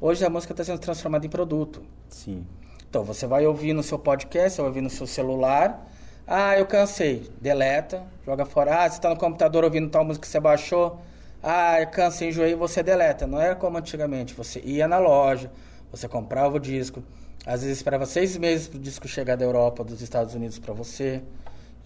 Hoje 0.00 0.24
a 0.24 0.30
música 0.30 0.52
está 0.52 0.62
sendo 0.62 0.78
transformada 0.78 1.26
em 1.26 1.28
produto. 1.28 1.82
Sim. 2.08 2.46
Então 2.88 3.02
você 3.02 3.26
vai 3.26 3.44
ouvir 3.44 3.72
no 3.72 3.82
seu 3.82 3.98
podcast, 3.98 4.58
vai 4.58 4.68
ouvir 4.68 4.80
no 4.80 4.90
seu 4.90 5.08
celular. 5.08 5.84
Ah, 6.24 6.56
eu 6.56 6.66
cansei. 6.66 7.28
Deleta, 7.40 8.04
joga 8.24 8.44
fora. 8.44 8.84
Ah, 8.84 8.88
você 8.88 8.96
está 8.96 9.10
no 9.10 9.16
computador 9.16 9.64
ouvindo 9.64 9.90
tal 9.90 10.04
música 10.04 10.24
que 10.24 10.30
você 10.30 10.38
baixou. 10.38 11.00
Ah, 11.42 11.80
eu 11.80 11.88
cansei, 11.88 12.28
enjoei, 12.28 12.54
você 12.54 12.80
deleta. 12.80 13.26
Não 13.26 13.40
era 13.40 13.56
como 13.56 13.76
antigamente. 13.76 14.34
Você 14.34 14.60
ia 14.60 14.86
na 14.86 14.98
loja, 14.98 15.50
você 15.90 16.06
comprava 16.06 16.56
o 16.56 16.60
disco. 16.60 17.02
Às 17.44 17.62
vezes 17.62 17.78
esperava 17.78 18.06
seis 18.06 18.36
meses 18.36 18.68
para 18.68 18.78
o 18.78 18.80
disco 18.80 19.08
chegar 19.08 19.36
da 19.36 19.44
Europa, 19.44 19.82
dos 19.82 20.00
Estados 20.00 20.34
Unidos 20.34 20.60
para 20.60 20.72
você. 20.72 21.22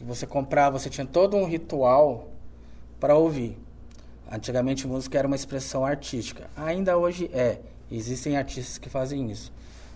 E 0.02 0.04
você 0.04 0.26
comprava, 0.26 0.78
você 0.78 0.90
tinha 0.90 1.06
todo 1.06 1.36
um 1.36 1.46
ritual 1.46 2.28
para 2.98 3.14
ouvir. 3.14 3.56
Antigamente 4.30 4.86
música 4.86 5.16
era 5.16 5.26
uma 5.28 5.36
expressão 5.36 5.84
artística. 5.84 6.50
Ainda 6.56 6.98
hoje 6.98 7.30
é. 7.32 7.60
Existem 7.90 8.36
artistas 8.36 8.78
que 8.78 8.88
fazem 8.88 9.30
isso. 9.30 9.52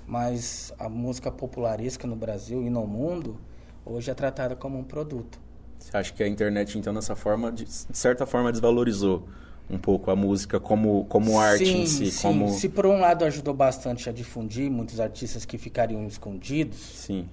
Mas 0.07 0.73
a 0.79 0.89
música 0.89 1.31
popularesca 1.31 2.07
no 2.07 2.15
Brasil 2.15 2.63
e 2.63 2.71
no 2.71 2.87
mundo 2.87 3.37
hoje 3.85 4.11
é 4.11 4.15
tratada 4.15 4.55
como 4.55 4.79
um 4.79 4.85
produto. 4.85 5.41
Você 5.77 5.97
acha 5.97 6.13
que 6.13 6.23
a 6.23 6.29
internet, 6.29 6.79
então, 6.79 6.95
dessa 6.95 7.17
forma, 7.17 7.51
de 7.51 7.65
de 7.65 7.99
certa 7.99 8.25
forma, 8.27 8.53
desvalorizou 8.53 9.27
um 9.69 9.79
pouco 9.79 10.11
a 10.11 10.17
música 10.17 10.61
como, 10.61 11.05
como 11.07 11.41
arte 11.41 11.67
sim, 11.67 11.83
em 11.83 11.87
si? 11.87 12.11
sim. 12.11 12.23
Como... 12.23 12.49
Se 12.51 12.69
por 12.69 12.87
um 12.87 13.01
lado 13.01 13.25
ajudou 13.25 13.53
bastante 13.53 14.09
a 14.09 14.13
difundir 14.13 14.71
muitos 14.71 15.01
artistas 15.01 15.45
que 15.45 15.59
ficariam 15.59 16.07
escondidos, 16.07 16.77
Sim. 16.77 17.29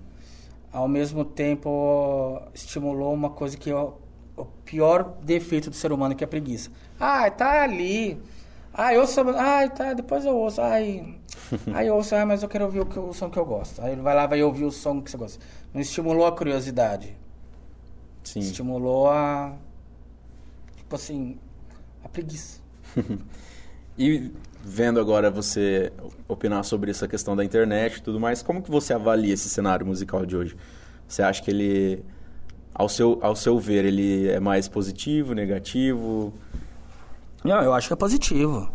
Ao 0.73 0.87
mesmo 0.87 1.23
tempo 1.23 2.41
estimulou 2.53 3.13
uma 3.13 3.29
coisa 3.29 3.55
que 3.55 3.69
é 3.69 3.75
o, 3.75 3.93
pior 4.65 5.17
defeito 5.23 5.69
do 5.69 5.75
ser 5.75 5.91
humano, 5.91 6.15
que 6.15 6.23
é 6.23 6.25
a 6.25 6.27
preguiça. 6.27 6.71
Ah, 6.99 7.29
tá 7.29 7.61
ali. 7.63 8.19
Ah, 8.73 8.93
eu 8.93 9.01
ouço. 9.01 9.21
Ah, 9.21 9.69
tá, 9.69 9.93
depois 9.93 10.25
eu 10.25 10.35
ouço. 10.35 10.59
Ai, 10.61 11.15
aí 11.73 11.87
eu 11.87 11.95
ouço, 11.95 12.15
ah, 12.15 12.25
mas 12.25 12.41
eu 12.41 12.49
quero 12.49 12.65
ouvir 12.65 12.79
o, 12.81 12.85
que- 12.87 12.97
o 12.99 13.13
som 13.13 13.29
que 13.29 13.37
eu 13.37 13.45
gosto. 13.45 13.81
Aí 13.81 13.91
ele 13.91 14.01
vai 14.01 14.15
lá, 14.15 14.25
vai 14.25 14.41
ouvir 14.41 14.65
o 14.65 14.71
som 14.71 14.99
que 15.01 15.11
você 15.11 15.17
gosta. 15.17 15.45
Não 15.73 15.79
estimulou 15.79 16.25
a 16.25 16.31
curiosidade. 16.35 17.15
Sim. 18.23 18.39
Estimulou 18.39 19.07
a. 19.09 19.53
Tipo 20.77 20.95
assim, 20.95 21.37
a 22.03 22.09
preguiça. 22.09 22.59
E 23.95 24.31
vendo 24.63 24.99
agora 24.99 25.29
você 25.29 25.91
opinar 26.27 26.63
sobre 26.63 26.89
essa 26.89 27.07
questão 27.07 27.35
da 27.35 27.43
internet 27.43 27.97
e 27.97 28.01
tudo 28.01 28.19
mais, 28.19 28.41
como 28.41 28.61
que 28.61 28.71
você 28.71 28.93
avalia 28.93 29.33
esse 29.33 29.49
cenário 29.49 29.85
musical 29.85 30.25
de 30.25 30.37
hoje? 30.37 30.55
Você 31.05 31.21
acha 31.21 31.43
que 31.43 31.51
ele, 31.51 32.03
ao 32.73 32.87
seu, 32.87 33.19
ao 33.21 33.35
seu 33.35 33.59
ver, 33.59 33.83
ele 33.83 34.29
é 34.29 34.39
mais 34.39 34.69
positivo, 34.69 35.33
negativo? 35.33 36.33
Não, 37.43 37.61
eu 37.61 37.73
acho 37.73 37.87
que 37.87 37.93
é 37.93 37.97
positivo. 37.97 38.71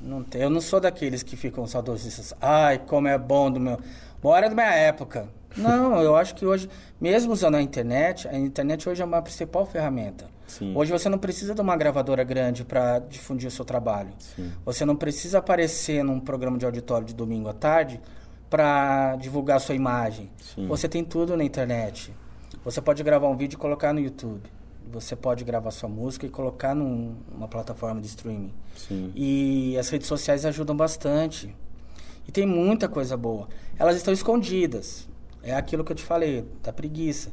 Não 0.00 0.22
tem, 0.22 0.42
eu 0.42 0.50
não 0.50 0.60
sou 0.60 0.80
daqueles 0.80 1.22
que 1.22 1.36
ficam 1.36 1.66
saudosistas. 1.66 2.32
Ai, 2.40 2.78
como 2.78 3.08
é 3.08 3.18
bom 3.18 3.50
do 3.50 3.58
meu. 3.58 3.78
Bom, 4.22 4.36
era 4.36 4.48
da 4.48 4.54
minha 4.54 4.72
época. 4.72 5.28
Não, 5.56 6.00
eu 6.00 6.16
acho 6.16 6.34
que 6.34 6.46
hoje, 6.46 6.68
mesmo 7.00 7.32
usando 7.32 7.56
a 7.56 7.62
internet, 7.62 8.28
a 8.28 8.38
internet 8.38 8.88
hoje 8.88 9.02
é 9.02 9.04
uma 9.04 9.20
principal 9.20 9.66
ferramenta. 9.66 10.26
Sim. 10.52 10.76
Hoje 10.76 10.92
você 10.92 11.08
não 11.08 11.16
precisa 11.18 11.54
de 11.54 11.60
uma 11.62 11.74
gravadora 11.76 12.22
grande 12.22 12.62
para 12.64 12.98
difundir 12.98 13.48
o 13.48 13.50
seu 13.50 13.64
trabalho. 13.64 14.10
Sim. 14.18 14.52
Você 14.66 14.84
não 14.84 14.94
precisa 14.94 15.38
aparecer 15.38 16.04
num 16.04 16.20
programa 16.20 16.58
de 16.58 16.66
auditório 16.66 17.06
de 17.06 17.14
domingo 17.14 17.48
à 17.48 17.54
tarde 17.54 17.98
para 18.50 19.16
divulgar 19.16 19.56
a 19.56 19.60
sua 19.60 19.74
imagem. 19.74 20.30
Sim. 20.54 20.66
Você 20.66 20.86
tem 20.88 21.02
tudo 21.02 21.36
na 21.38 21.42
internet. 21.44 22.14
Você 22.64 22.82
pode 22.82 23.02
gravar 23.02 23.28
um 23.28 23.36
vídeo 23.36 23.56
e 23.56 23.58
colocar 23.58 23.94
no 23.94 24.00
YouTube. 24.00 24.42
Você 24.92 25.16
pode 25.16 25.42
gravar 25.42 25.70
sua 25.70 25.88
música 25.88 26.26
e 26.26 26.28
colocar 26.28 26.74
num- 26.74 27.16
numa 27.32 27.48
plataforma 27.48 27.98
de 28.00 28.08
streaming. 28.08 28.52
E 29.14 29.74
as 29.78 29.88
redes 29.88 30.06
sociais 30.06 30.44
ajudam 30.44 30.76
bastante. 30.76 31.56
E 32.28 32.30
tem 32.30 32.46
muita 32.46 32.88
coisa 32.88 33.16
boa. 33.16 33.48
Elas 33.78 33.96
estão 33.96 34.12
escondidas. 34.12 35.08
É 35.42 35.54
aquilo 35.54 35.82
que 35.82 35.90
eu 35.92 35.96
te 35.96 36.04
falei, 36.04 36.44
da 36.62 36.72
preguiça. 36.72 37.30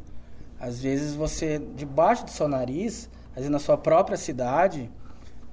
Às 0.60 0.82
vezes 0.82 1.16
você, 1.16 1.60
debaixo 1.76 2.26
do 2.26 2.32
seu 2.32 2.48
nariz, 2.48 3.10
às 3.30 3.36
vezes 3.36 3.50
na 3.50 3.60
sua 3.60 3.78
própria 3.78 4.18
cidade, 4.18 4.92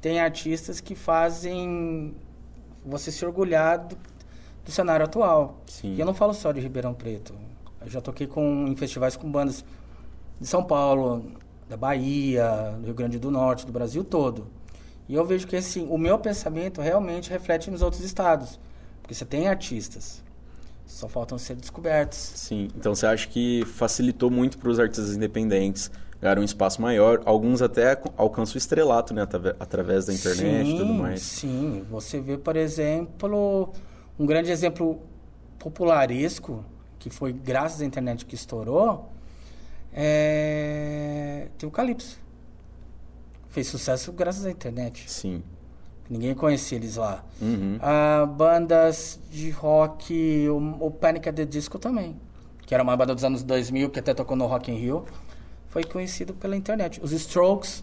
tem 0.01 0.21
artistas 0.21 0.81
que 0.81 0.95
fazem 0.95 2.15
você 2.85 3.13
se 3.13 3.25
orgulhar 3.25 3.79
do, 3.79 3.97
do 4.65 4.71
cenário 4.71 5.05
atual. 5.05 5.61
Sim. 5.67 5.95
E 5.95 6.01
eu 6.01 6.07
não 6.07 6.15
falo 6.15 6.35
só 6.35 6.53
de 6.53 6.61
Ribeirão 6.61 6.95
Preto. 6.95 7.35
Eu 7.81 7.89
já 7.89 8.01
toquei 8.01 8.27
com, 8.27 8.67
em 8.67 8.75
festivais 8.75 9.17
com 9.17 9.31
bandas 9.31 9.65
de 10.41 10.47
São 10.47 10.65
Paulo, 10.65 11.33
da 11.69 11.77
Bahia, 11.77 12.75
do 12.79 12.87
Rio 12.87 12.95
Grande 12.95 13.19
do 13.19 13.31
Norte, 13.31 13.65
do 13.65 13.73
Brasil 13.73 14.03
todo. 14.03 14.49
E 15.09 15.15
eu 15.15 15.25
vejo 15.25 15.47
que 15.47 15.57
assim, 15.57 15.87
o 15.89 15.97
meu 15.97 16.19
pensamento 16.19 16.81
realmente 16.81 17.31
reflete 17.31 17.71
nos 17.71 17.81
outros 17.81 18.03
estados. 18.03 18.59
Porque 19.01 19.15
você 19.15 19.25
tem 19.25 19.47
artistas. 19.47 20.23
Só 20.87 21.09
faltam 21.09 21.37
ser 21.37 21.57
descobertos. 21.57 22.17
Sim. 22.17 22.69
Então 22.77 22.95
você 22.95 23.07
acha 23.07 23.27
que 23.29 23.65
facilitou 23.67 24.31
muito 24.31 24.57
para 24.57 24.69
os 24.71 24.79
artistas 24.79 25.17
independentes 25.17 25.91
ganhar 26.21 26.39
um 26.39 26.45
espaço 26.45 26.81
maior? 26.81 27.21
Alguns 27.25 27.61
até 27.61 28.01
alcançam 28.17 28.55
o 28.55 28.59
estrelato, 28.59 29.13
né? 29.13 29.23
Através 29.59 30.07
da 30.07 30.15
internet 30.15 30.69
e 30.69 30.77
tudo 30.77 30.93
Sim, 30.93 30.99
mais. 30.99 31.23
Sim, 31.23 31.85
você 31.91 32.21
vê, 32.21 32.39
por 32.39 32.57
exemplo, 32.57 33.73
um 34.19 34.25
grande 34.25 34.51
exemplo 34.51 35.01
popularesco, 35.59 36.65
que 36.99 37.11
foi 37.11 37.33
graças 37.33 37.81
à 37.81 37.85
internet 37.85 38.25
que 38.25 38.37
estourou, 38.37 39.11
é... 39.93 41.49
tem 41.59 41.69
o 41.69 41.73
Calypso. 41.73 42.19
Fez 43.49 43.67
sucesso 43.67 44.13
graças 44.13 44.47
à 44.47 44.51
internet. 44.51 45.11
Sim. 45.11 45.43
Ninguém 46.09 46.35
conhecia 46.35 46.79
eles 46.79 46.97
lá. 46.97 47.25
Uhum. 47.41 47.79
Ah, 47.81 48.27
bandas 48.27 49.19
de 49.31 49.51
rock, 49.51 50.49
o, 50.49 50.87
o 50.87 50.91
Panic! 50.91 51.29
at 51.29 51.35
the 51.35 51.45
Disco 51.45 51.79
também, 51.79 52.17
que 52.65 52.75
era 52.75 52.83
uma 52.83 52.97
banda 52.97 53.15
dos 53.15 53.25
anos 53.25 53.43
2000, 53.43 53.91
que 53.91 53.99
até 53.99 54.15
tocou 54.15 54.37
no 54.37 54.47
Rock 54.47 54.71
in 54.71 54.77
Rio, 54.77 55.05
foi 55.69 55.85
conhecido 55.85 56.33
pela 56.35 56.57
internet. 56.57 57.01
Os 57.03 57.13
Strokes, 57.13 57.83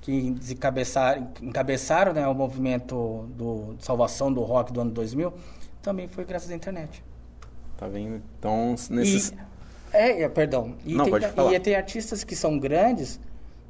que 0.00 0.12
encabeçaram, 0.12 1.28
encabeçaram 1.40 2.12
né, 2.12 2.26
o 2.28 2.34
movimento 2.34 3.26
do, 3.36 3.74
de 3.74 3.84
salvação 3.84 4.32
do 4.32 4.42
rock 4.42 4.72
do 4.72 4.80
ano 4.80 4.90
2000, 4.90 5.32
também 5.80 6.08
foi 6.08 6.24
graças 6.24 6.50
à 6.50 6.54
internet. 6.54 7.02
Tá 7.76 7.88
vendo? 7.88 8.22
Então, 8.38 8.74
nesses... 8.90 9.30
E, 9.30 9.52
é, 9.92 10.22
é, 10.22 10.28
perdão. 10.28 10.74
E, 10.84 10.94
Não, 10.94 11.04
tem, 11.04 11.12
pode 11.12 11.28
falar. 11.28 11.52
e 11.52 11.60
tem 11.60 11.74
artistas 11.74 12.24
que 12.24 12.36
são 12.36 12.58
grandes 12.58 13.18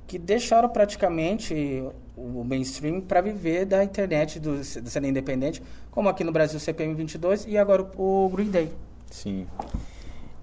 que 0.06 0.18
deixaram 0.18 0.68
praticamente 0.68 1.82
o 2.22 2.44
mainstream 2.44 3.00
para 3.00 3.20
viver 3.20 3.64
da 3.64 3.82
internet, 3.82 4.38
do, 4.38 4.62
cena 4.62 5.08
independente, 5.08 5.62
como 5.90 6.08
aqui 6.08 6.22
no 6.22 6.32
Brasil 6.32 6.56
o 6.56 6.60
CPM 6.60 6.94
22 6.94 7.46
e 7.46 7.58
agora 7.58 7.86
o 7.96 8.30
Green 8.32 8.50
Day. 8.50 8.72
Sim. 9.10 9.46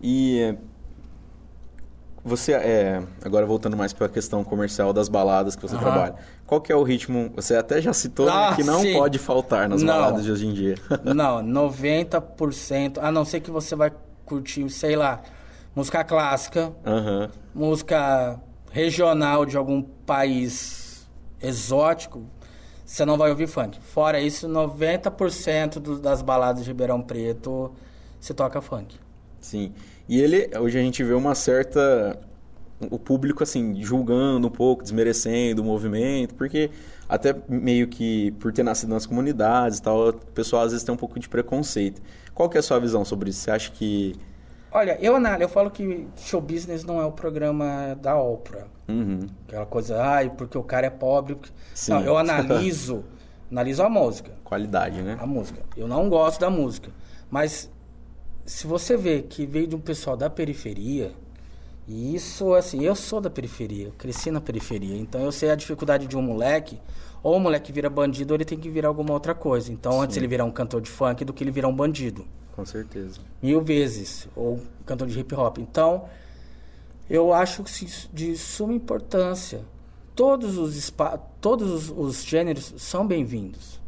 E 0.02 0.56
você, 2.24 2.54
é, 2.54 3.02
agora 3.24 3.46
voltando 3.46 3.78
mais 3.78 3.94
para 3.94 4.06
a 4.08 4.10
questão 4.10 4.44
comercial 4.44 4.92
das 4.92 5.08
baladas 5.08 5.56
que 5.56 5.62
você 5.62 5.76
Aham. 5.76 5.84
trabalha, 5.84 6.16
qual 6.46 6.60
que 6.60 6.72
é 6.72 6.76
o 6.76 6.84
ritmo? 6.84 7.32
Você 7.36 7.56
até 7.56 7.82
já 7.82 7.94
citou 7.94 8.26
né, 8.26 8.32
Ah, 8.34 8.56
que 8.56 8.64
não 8.64 8.82
sim. 8.82 8.94
pode 8.94 9.18
faltar 9.18 9.70
nas 9.70 9.82
Não. 9.82 9.94
baladas 9.94 10.26
de 10.26 10.32
hoje 10.32 10.46
em 10.46 10.54
dia. 10.54 10.76
Não, 11.04 11.42
90%, 11.42 12.98
a 13.02 13.12
não 13.12 13.24
ser 13.24 13.40
que 13.40 13.50
você 13.50 13.76
vai 13.76 13.92
curtir, 14.26 14.70
sei 14.70 14.96
lá, 14.96 15.22
música 15.76 16.04
clássica, 16.04 16.72
Aham. 16.86 17.30
música 17.56 18.40
regional 18.72 19.46
de 19.46 19.58
algum 19.58 19.82
país 19.82 20.79
exótico, 21.42 22.24
você 22.86 23.06
não 23.06 23.18
vai 23.18 23.30
ouvir 23.30 23.48
funk. 23.48 23.80
Fora 23.82 24.20
isso, 24.20 24.48
90% 24.48 25.80
do- 25.80 26.00
das 26.00 26.22
baladas 26.22 26.64
de 26.64 26.70
Ribeirão 26.70 27.02
Preto 27.02 27.72
se 28.20 28.34
toca 28.34 28.62
funk. 28.62 28.98
Sim. 29.40 29.74
E 30.08 30.20
ele, 30.20 30.50
hoje 30.58 30.78
a 30.80 30.82
gente 30.82 31.04
vê 31.04 31.14
uma 31.14 31.36
certa. 31.36 32.20
O 32.90 32.98
público, 32.98 33.44
assim, 33.44 33.82
julgando 33.84 34.48
um 34.48 34.52
pouco, 34.52 34.82
desmerecendo 34.82 35.62
o 35.62 35.66
movimento, 35.66 36.34
porque 36.36 36.72
até 37.10 37.36
meio 37.48 37.88
que 37.90 38.32
por 38.40 38.54
ter 38.54 38.64
nascido 38.64 38.90
nas 38.90 39.06
comunidades 39.06 39.80
e 39.80 39.82
tal, 39.82 40.10
o 40.10 40.14
pessoal 40.14 40.64
às 40.64 40.72
vezes 40.72 40.86
tem 40.86 40.94
um 40.96 40.98
pouco 40.98 41.20
de 41.20 41.28
preconceito. 41.28 42.02
Qual 42.34 42.50
que 42.50 42.56
é 42.58 42.60
a 42.62 42.64
sua 42.64 42.80
visão 42.80 43.04
sobre 43.04 43.30
isso? 43.32 43.42
Você 43.42 43.52
acha 43.52 43.72
que. 43.72 44.16
Olha, 44.72 44.98
eu, 45.02 45.18
eu 45.40 45.50
falo 45.50 45.72
que 45.72 46.08
show 46.18 46.40
business 46.40 46.84
não 46.84 47.02
é 47.02 47.06
o 47.06 47.12
programa 47.12 47.98
da 48.02 48.18
Oprah. 48.18 48.68
Uhum. 48.88 49.26
Aquela 49.48 49.66
coisa, 49.66 50.02
ai, 50.02 50.30
porque 50.30 50.58
o 50.58 50.64
cara 50.64 50.88
é 50.88 50.90
pobre. 50.90 51.36
porque-" 51.36 51.54
Sim. 51.74 51.94
Não, 51.94 52.02
eu 52.02 52.18
analiso, 52.18 53.04
analiso 53.52 53.82
a 53.82 53.90
música. 53.90 54.32
Qualidade, 54.44 55.02
né? 55.02 55.18
a 55.20 55.26
música. 55.26 55.62
Eu 55.76 55.88
não 55.88 56.08
gosto 56.10 56.40
da 56.40 56.50
música. 56.50 56.92
Mas 57.32 57.70
se 58.46 58.68
você 58.68 58.96
vê 58.96 59.22
que 59.22 59.46
veio 59.46 59.68
de 59.68 59.76
um 59.76 59.80
pessoal 59.80 60.16
da 60.16 60.30
periferia, 60.30 61.12
e 61.88 62.14
isso, 62.14 62.54
assim, 62.54 62.84
eu 62.84 62.96
sou 62.96 63.20
da 63.20 63.30
periferia, 63.30 63.88
eu 63.88 63.94
cresci 63.98 64.30
na 64.30 64.40
periferia, 64.40 64.96
então 64.96 65.22
eu 65.22 65.32
sei 65.32 65.50
a 65.50 65.56
dificuldade 65.56 66.06
de 66.06 66.16
um 66.16 66.22
moleque, 66.22 66.80
ou 67.24 67.36
o 67.36 67.40
moleque 67.40 67.72
vira 67.72 67.90
bandido, 67.90 68.34
ou 68.34 68.38
ele 68.38 68.46
tem 68.46 68.60
que 68.60 68.70
virar 68.70 68.90
alguma 68.90 69.14
outra 69.14 69.34
coisa. 69.34 69.72
Então, 69.72 70.00
antes 70.00 70.16
ele 70.16 70.28
virar 70.28 70.46
um 70.46 70.52
cantor 70.52 70.82
de 70.82 70.90
funk 70.90 71.26
do 71.26 71.34
que 71.34 71.44
ele 71.44 71.52
virar 71.52 71.68
um 71.68 71.76
bandido. 71.76 72.26
Com 72.56 72.66
certeza. 72.66 73.20
Mil 73.42 73.62
vezes. 73.62 74.28
Ou 74.36 74.60
cantor 74.86 75.08
de 75.08 75.20
hip 75.20 75.34
hop. 75.36 75.58
Então, 75.60 76.10
eu 77.10 77.34
acho 77.34 77.64
de 78.14 78.38
suma 78.38 78.74
importância. 78.74 79.62
Todos 80.16 80.58
os, 80.58 80.94
todos 81.40 81.72
os, 81.72 81.90
os 81.90 82.24
gêneros 82.24 82.74
são 82.78 83.08
bem-vindos. 83.08 83.80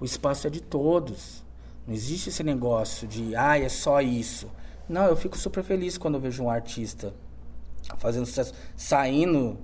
O 0.00 0.04
espaço 0.04 0.46
é 0.46 0.50
de 0.50 0.60
todos. 0.60 1.44
Não 1.86 1.94
existe 1.94 2.28
esse 2.28 2.42
negócio 2.42 3.06
de, 3.06 3.34
ah, 3.36 3.58
é 3.58 3.68
só 3.68 4.00
isso. 4.00 4.48
Não, 4.88 5.06
eu 5.06 5.16
fico 5.16 5.38
super 5.38 5.62
feliz 5.62 5.96
quando 5.96 6.14
eu 6.14 6.20
vejo 6.20 6.42
um 6.42 6.50
artista 6.50 7.14
fazendo 7.98 8.26
sucesso, 8.26 8.52
saindo 8.76 9.58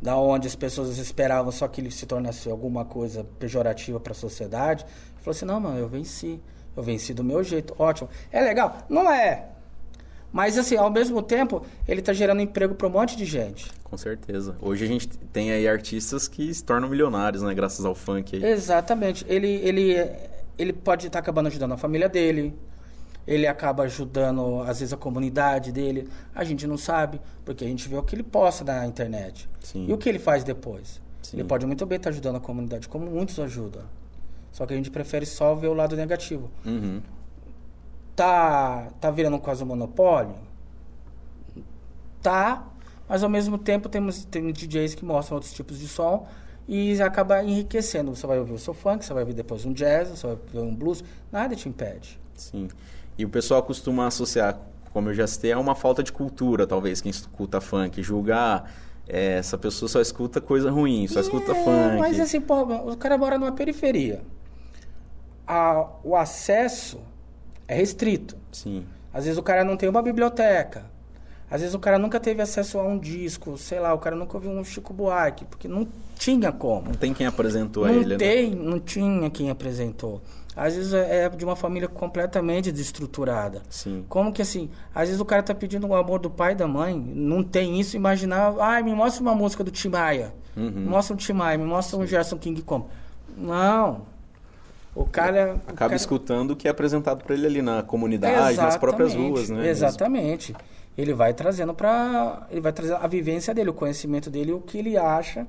da 0.00 0.16
onde 0.16 0.46
as 0.46 0.54
pessoas 0.54 0.96
esperavam 0.98 1.50
só 1.50 1.66
que 1.66 1.80
ele 1.80 1.90
se 1.90 2.06
tornasse 2.06 2.48
alguma 2.48 2.84
coisa 2.84 3.24
pejorativa 3.38 3.98
para 3.98 4.12
a 4.12 4.14
sociedade. 4.14 4.84
Falou 5.16 5.30
assim: 5.30 5.44
não, 5.44 5.60
mano, 5.60 5.78
eu 5.78 5.88
venci. 5.88 6.40
Eu 6.78 6.82
venci 6.84 7.12
do 7.12 7.24
meu 7.24 7.42
jeito. 7.42 7.74
Ótimo. 7.76 8.08
É 8.30 8.40
legal? 8.40 8.86
Não 8.88 9.10
é. 9.10 9.48
Mas, 10.32 10.56
assim, 10.56 10.76
ao 10.76 10.88
mesmo 10.88 11.20
tempo, 11.20 11.66
ele 11.88 12.00
tá 12.00 12.12
gerando 12.12 12.40
emprego 12.40 12.72
para 12.72 12.86
um 12.86 12.90
monte 12.90 13.16
de 13.16 13.24
gente. 13.24 13.68
Com 13.82 13.96
certeza. 13.96 14.54
Hoje 14.62 14.84
a 14.84 14.86
gente 14.86 15.08
tem 15.08 15.50
aí 15.50 15.66
artistas 15.66 16.28
que 16.28 16.54
se 16.54 16.62
tornam 16.62 16.88
milionários, 16.88 17.42
né? 17.42 17.52
Graças 17.52 17.84
ao 17.84 17.96
funk 17.96 18.36
aí. 18.36 18.44
Exatamente. 18.44 19.26
Ele, 19.28 19.48
ele, 19.48 19.96
ele 20.56 20.72
pode 20.72 21.08
estar 21.08 21.18
acabando 21.18 21.48
ajudando 21.48 21.72
a 21.72 21.76
família 21.76 22.08
dele. 22.08 22.56
Ele 23.26 23.48
acaba 23.48 23.82
ajudando, 23.82 24.60
às 24.62 24.78
vezes, 24.78 24.92
a 24.92 24.96
comunidade 24.96 25.72
dele. 25.72 26.08
A 26.32 26.44
gente 26.44 26.64
não 26.64 26.76
sabe, 26.76 27.20
porque 27.44 27.64
a 27.64 27.68
gente 27.68 27.88
vê 27.88 27.96
o 27.96 28.04
que 28.04 28.14
ele 28.14 28.22
posta 28.22 28.62
na 28.62 28.86
internet. 28.86 29.50
Sim. 29.60 29.86
E 29.88 29.92
o 29.92 29.98
que 29.98 30.08
ele 30.08 30.20
faz 30.20 30.44
depois. 30.44 31.00
Sim. 31.22 31.38
Ele 31.38 31.48
pode 31.48 31.66
muito 31.66 31.84
bem 31.84 31.96
estar 31.96 32.10
ajudando 32.10 32.36
a 32.36 32.40
comunidade, 32.40 32.88
como 32.88 33.06
muitos 33.06 33.40
ajudam. 33.40 33.82
Só 34.58 34.66
que 34.66 34.74
a 34.74 34.76
gente 34.76 34.90
prefere 34.90 35.24
só 35.24 35.54
ver 35.54 35.68
o 35.68 35.72
lado 35.72 35.94
negativo. 35.94 36.50
Uhum. 36.66 37.00
Tá, 38.16 38.88
tá 39.00 39.08
virando 39.08 39.38
quase 39.38 39.62
um 39.62 39.66
monopólio? 39.68 40.34
Tá, 42.20 42.66
mas 43.08 43.22
ao 43.22 43.30
mesmo 43.30 43.56
tempo 43.56 43.88
temos 43.88 44.24
tem 44.24 44.50
DJs 44.50 44.96
que 44.96 45.04
mostram 45.04 45.36
outros 45.36 45.52
tipos 45.52 45.78
de 45.78 45.86
som 45.86 46.26
e 46.66 47.00
acaba 47.00 47.40
enriquecendo. 47.44 48.16
Você 48.16 48.26
vai 48.26 48.40
ouvir 48.40 48.54
o 48.54 48.58
seu 48.58 48.74
funk, 48.74 49.04
você 49.04 49.14
vai 49.14 49.22
ouvir 49.22 49.34
depois 49.34 49.64
um 49.64 49.72
jazz, 49.72 50.08
você 50.08 50.26
vai 50.26 50.34
ouvir 50.34 50.58
um 50.58 50.74
blues, 50.74 51.04
nada 51.30 51.54
te 51.54 51.68
impede. 51.68 52.18
Sim. 52.34 52.66
E 53.16 53.24
o 53.24 53.28
pessoal 53.28 53.62
costuma 53.62 54.08
associar, 54.08 54.58
como 54.92 55.10
eu 55.10 55.14
já 55.14 55.28
citei, 55.28 55.52
a 55.52 55.58
uma 55.60 55.76
falta 55.76 56.02
de 56.02 56.10
cultura, 56.10 56.66
talvez, 56.66 57.00
quem 57.00 57.10
escuta 57.10 57.60
funk. 57.60 58.02
Julgar, 58.02 58.68
é, 59.06 59.34
essa 59.34 59.56
pessoa 59.56 59.88
só 59.88 60.00
escuta 60.00 60.40
coisa 60.40 60.68
ruim, 60.68 61.06
só 61.06 61.20
escuta 61.20 61.52
É, 61.52 61.54
funk. 61.54 62.00
Mas 62.00 62.18
assim, 62.18 62.40
pô, 62.40 62.62
o 62.62 62.96
cara 62.96 63.16
mora 63.16 63.38
numa 63.38 63.52
periferia. 63.52 64.20
A- 65.48 65.88
o 66.04 66.14
acesso 66.14 67.00
é 67.66 67.74
restrito. 67.74 68.36
Sim. 68.52 68.84
Às 69.12 69.24
vezes 69.24 69.38
o 69.38 69.42
cara 69.42 69.64
não 69.64 69.76
tem 69.76 69.88
uma 69.88 70.02
biblioteca. 70.02 70.84
Às 71.50 71.62
vezes 71.62 71.74
o 71.74 71.78
cara 71.78 71.98
nunca 71.98 72.20
teve 72.20 72.42
acesso 72.42 72.78
a 72.78 72.82
um 72.82 72.98
disco, 72.98 73.56
sei 73.56 73.80
lá, 73.80 73.94
o 73.94 73.98
cara 73.98 74.14
nunca 74.14 74.36
ouviu 74.36 74.50
um 74.50 74.62
Chico 74.62 74.92
Buarque, 74.92 75.46
porque 75.46 75.66
não 75.66 75.88
tinha 76.14 76.52
como. 76.52 76.88
Não 76.88 76.94
tem 76.94 77.14
quem 77.14 77.26
apresentou 77.26 77.86
a 77.86 77.88
não 77.88 77.94
ele, 77.94 78.08
né? 78.10 78.16
tem, 78.18 78.54
não 78.54 78.78
tinha 78.78 79.30
quem 79.30 79.48
apresentou. 79.48 80.20
Às 80.54 80.74
vezes 80.76 80.92
é 80.92 81.24
é 81.24 81.28
de 81.30 81.44
uma 81.46 81.56
família 81.56 81.88
completamente 81.88 82.70
desestruturada. 82.70 83.62
Sim. 83.70 84.04
Como 84.10 84.30
que 84.30 84.42
assim, 84.42 84.68
às 84.94 85.08
vezes 85.08 85.20
o 85.20 85.24
cara 85.24 85.42
tá 85.42 85.54
pedindo 85.54 85.86
o 85.86 85.94
amor 85.94 86.18
do 86.18 86.28
pai 86.28 86.52
e 86.52 86.56
da 86.56 86.68
mãe, 86.68 86.94
não 86.98 87.42
tem 87.42 87.80
isso, 87.80 87.96
imaginar, 87.96 88.54
ai, 88.60 88.82
me 88.82 88.92
mostra 88.94 89.22
uma 89.22 89.34
música 89.34 89.64
do 89.64 89.70
Tim 89.70 89.88
Maia. 89.88 90.34
Uhum. 90.54 90.64
Me 90.70 90.86
mostra 90.88 91.14
um 91.14 91.16
Tim 91.16 91.32
Maia, 91.32 91.56
me 91.56 91.64
mostra 91.64 91.98
um 91.98 92.06
Gerson 92.06 92.36
King 92.36 92.60
como. 92.60 92.90
Não. 93.34 94.02
O 95.00 95.04
cara. 95.06 95.50
o 95.54 95.56
Acaba 95.60 95.74
cara- 95.74 95.94
escutando 95.96 96.50
o 96.52 96.56
que 96.56 96.66
é 96.66 96.70
apresentado 96.70 97.22
para 97.24 97.34
ele 97.34 97.46
ali 97.46 97.62
na 97.62 97.82
comunidade, 97.82 98.56
nas 98.56 98.76
próprias 98.76 99.10
Exatamente, 99.10 99.30
ruas, 99.32 99.48
né? 99.50 99.68
Exatamente. 99.68 100.56
Ele 100.96 101.14
vai 101.14 101.32
trazendo 101.32 101.72
para, 101.72 102.46
ele 102.50 102.60
vai 102.60 102.72
trazer 102.72 102.94
a 102.94 103.06
vivência 103.06 103.54
dele, 103.54 103.70
o 103.70 103.74
conhecimento 103.74 104.28
dele, 104.28 104.52
o 104.52 104.60
que 104.60 104.78
ele 104.78 104.96
acha 104.96 105.46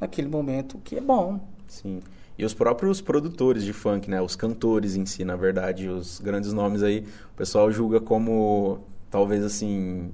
naquele 0.00 0.28
momento 0.28 0.78
que 0.82 0.96
é 0.96 1.00
bom. 1.00 1.38
Sim. 1.68 2.00
E 2.36 2.44
os 2.44 2.52
próprios 2.54 3.00
produtores 3.00 3.62
de 3.64 3.72
funk, 3.72 4.10
né? 4.10 4.20
Os 4.20 4.34
cantores 4.34 4.96
em 4.96 5.06
si, 5.06 5.24
na 5.24 5.36
verdade, 5.36 5.88
os 5.88 6.18
grandes 6.20 6.52
nomes 6.52 6.82
aí, 6.82 7.04
o 7.32 7.36
pessoal 7.36 7.70
julga 7.70 8.00
como, 8.00 8.80
talvez 9.10 9.44
assim, 9.44 10.10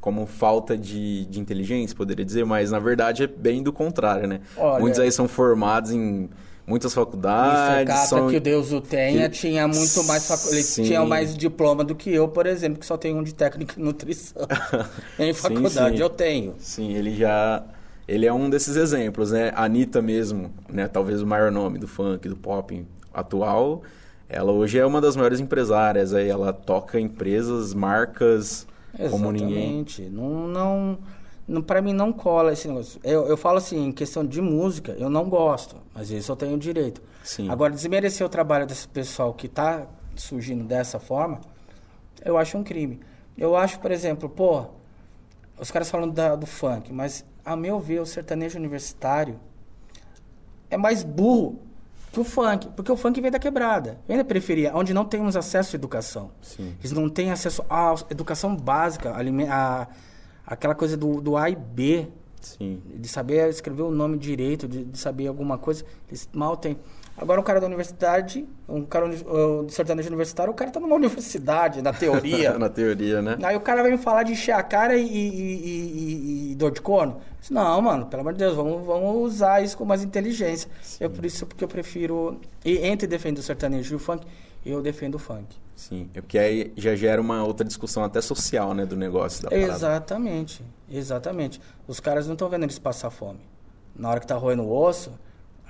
como 0.00 0.26
falta 0.26 0.76
de, 0.76 1.24
de 1.26 1.40
inteligência, 1.40 1.96
poderia 1.96 2.24
dizer, 2.24 2.44
mas 2.44 2.70
na 2.70 2.78
verdade 2.78 3.22
é 3.24 3.26
bem 3.26 3.62
do 3.62 3.72
contrário, 3.72 4.26
né? 4.28 4.40
Olha- 4.56 4.80
Muitos 4.80 5.00
aí 5.00 5.10
são 5.10 5.26
formados 5.26 5.90
em 5.90 6.28
muitas 6.66 6.92
faculdades, 6.92 7.90
Focata, 7.92 8.06
são... 8.08 8.28
que 8.28 8.40
Deus 8.40 8.72
o 8.72 8.80
tenha, 8.80 9.28
que- 9.28 9.36
tinha 9.38 9.66
muito 9.68 10.02
mais 10.04 10.26
facu... 10.26 10.48
ele 10.52 10.62
Sim. 10.62 10.82
tinha 10.84 11.04
mais 11.04 11.36
diploma 11.36 11.84
do 11.84 11.94
que 11.94 12.10
eu, 12.12 12.26
por 12.28 12.46
exemplo, 12.46 12.78
que 12.80 12.86
só 12.86 12.96
tenho 12.96 13.16
um 13.18 13.22
de 13.22 13.34
técnico 13.34 13.78
em 13.78 13.82
nutrição. 13.82 14.42
em 15.18 15.32
Sim, 15.32 15.40
faculdade 15.40 15.96
sim. 15.96 16.02
eu 16.02 16.10
tenho. 16.10 16.54
Sim, 16.58 16.92
ele 16.94 17.14
já. 17.14 17.64
Ele 18.08 18.24
é 18.26 18.32
um 18.32 18.48
desses 18.48 18.76
exemplos, 18.76 19.32
né? 19.32 19.52
A 19.54 19.64
Anitta 19.64 20.00
mesmo, 20.00 20.52
né? 20.72 20.86
Talvez 20.86 21.20
o 21.22 21.26
maior 21.26 21.50
nome 21.50 21.78
do 21.78 21.88
funk, 21.88 22.28
do 22.28 22.36
pop 22.36 22.86
atual. 23.12 23.82
Ela 24.28 24.52
hoje 24.52 24.78
é 24.78 24.86
uma 24.86 25.00
das 25.00 25.16
maiores 25.16 25.40
empresárias. 25.40 26.14
Aí 26.14 26.28
ela 26.28 26.52
toca 26.52 27.00
empresas, 27.00 27.74
marcas, 27.74 28.66
como 29.10 29.30
ninguém. 29.32 29.80
Exatamente. 29.80 30.02
Não, 30.02 30.46
não, 30.48 30.98
para 31.62 31.80
mim 31.80 31.92
não 31.92 32.12
cola 32.12 32.52
esse 32.52 32.66
negócio. 32.66 33.00
Eu, 33.04 33.26
eu 33.26 33.36
falo 33.36 33.58
assim, 33.58 33.86
em 33.86 33.92
questão 33.92 34.24
de 34.26 34.40
música, 34.40 34.92
eu 34.98 35.08
não 35.08 35.28
gosto, 35.28 35.76
mas 35.94 36.10
isso 36.10 36.30
eu 36.32 36.36
tenho 36.36 36.58
direito. 36.58 37.00
Sim. 37.22 37.48
Agora, 37.50 37.72
desmerecer 37.72 38.26
o 38.26 38.30
trabalho 38.30 38.66
desse 38.66 38.86
pessoal 38.88 39.32
que 39.32 39.46
está 39.46 39.86
surgindo 40.16 40.64
dessa 40.64 40.98
forma, 40.98 41.40
eu 42.24 42.36
acho 42.36 42.56
um 42.58 42.64
crime. 42.64 43.00
Eu 43.38 43.54
acho, 43.56 43.78
por 43.80 43.90
exemplo, 43.90 44.28
pô, 44.28 44.64
os 45.60 45.70
caras 45.70 45.90
falam 45.90 46.08
da- 46.08 46.34
do 46.36 46.46
funk, 46.46 46.92
mas 46.92 47.24
a 47.44 47.54
meu 47.54 47.78
ver, 47.78 48.00
o 48.00 48.06
sertanejo 48.06 48.58
universitário 48.58 49.38
é 50.70 50.76
mais 50.76 51.02
burro 51.02 51.60
que 52.12 52.18
o 52.20 52.24
funk, 52.24 52.68
porque 52.74 52.90
o 52.90 52.96
funk 52.96 53.20
vem 53.20 53.30
da 53.30 53.38
quebrada, 53.38 53.98
vem 54.08 54.16
da 54.16 54.24
periferia, 54.24 54.72
onde 54.74 54.94
não 54.94 55.04
temos 55.04 55.36
acesso 55.36 55.76
à 55.76 55.78
educação. 55.78 56.30
Sim. 56.40 56.74
Eles 56.80 56.92
não 56.92 57.08
têm 57.10 57.30
acesso 57.30 57.62
à 57.68 57.94
educação 58.10 58.56
básica, 58.56 59.14
alime- 59.14 59.46
a, 59.48 59.86
aquela 60.46 60.74
coisa 60.74 60.96
do, 60.96 61.20
do 61.20 61.36
A 61.36 61.50
e 61.50 61.56
B, 61.56 62.06
Sim. 62.40 62.80
de 62.94 63.08
saber 63.08 63.48
escrever 63.48 63.82
o 63.82 63.90
nome 63.90 64.16
direito, 64.16 64.68
de, 64.68 64.84
de 64.84 64.98
saber 64.98 65.26
alguma 65.26 65.58
coisa, 65.58 65.84
eles 66.08 66.28
mal 66.32 66.56
têm. 66.56 66.78
Agora 67.16 67.40
um 67.40 67.44
cara 67.44 67.60
da 67.60 67.66
universidade, 67.66 68.46
um 68.68 68.84
cara 68.84 69.08
do 69.08 69.70
sertanejo 69.70 70.08
universitário, 70.08 70.52
o 70.52 70.54
cara 70.56 70.70
tá 70.70 70.78
numa 70.78 70.94
universidade, 70.96 71.80
na 71.80 71.92
teoria. 71.92 72.56
Na 72.58 72.68
teoria, 72.68 73.22
né? 73.22 73.38
Aí 73.42 73.56
o 73.56 73.60
cara 73.60 73.82
vem 73.82 73.92
me 73.92 73.98
falar 73.98 74.22
de 74.22 74.32
encher 74.32 74.52
a 74.52 74.62
cara 74.62 74.96
e, 74.96 75.06
e- 75.06 75.36
e- 75.70 76.52
e- 76.52 76.54
dor 76.56 76.70
de 76.72 76.80
corno. 76.80 77.20
Disse, 77.40 77.52
Não, 77.54 77.80
mano, 77.80 78.06
pelo 78.06 78.20
amor 78.20 78.32
de 78.34 78.38
Deus, 78.40 78.54
vamos, 78.54 78.84
vamos 78.84 79.16
usar 79.32 79.62
isso 79.62 79.76
com 79.78 79.84
mais 79.84 80.02
inteligência. 80.02 80.70
É 81.00 81.08
por 81.08 81.24
isso 81.24 81.46
porque 81.46 81.64
eu 81.64 81.68
prefiro. 81.68 82.40
E 82.64 82.78
entre 82.78 83.06
defender 83.06 83.40
o 83.40 83.42
sertanejo 83.42 83.94
e 83.94 83.96
o 83.96 83.98
funk, 83.98 84.26
eu 84.64 84.82
defendo 84.82 85.14
o 85.14 85.18
funk. 85.18 85.56
Sim, 85.74 86.08
é 86.14 86.20
porque 86.20 86.38
aí 86.38 86.72
já 86.76 86.94
gera 86.96 87.20
uma 87.20 87.44
outra 87.44 87.64
discussão 87.66 88.02
até 88.02 88.20
social, 88.20 88.72
né, 88.74 88.84
do 88.86 88.96
negócio 88.96 89.42
da 89.42 89.50
parada. 89.50 89.72
Exatamente, 89.72 90.64
exatamente. 90.90 91.60
Os 91.86 92.00
caras 92.00 92.26
não 92.26 92.32
estão 92.32 92.48
vendo 92.48 92.62
eles 92.64 92.78
passar 92.78 93.10
fome. 93.10 93.40
Na 93.94 94.10
hora 94.10 94.20
que 94.20 94.26
tá 94.26 94.34
roendo 94.36 94.62
o 94.62 94.72
osso, 94.74 95.12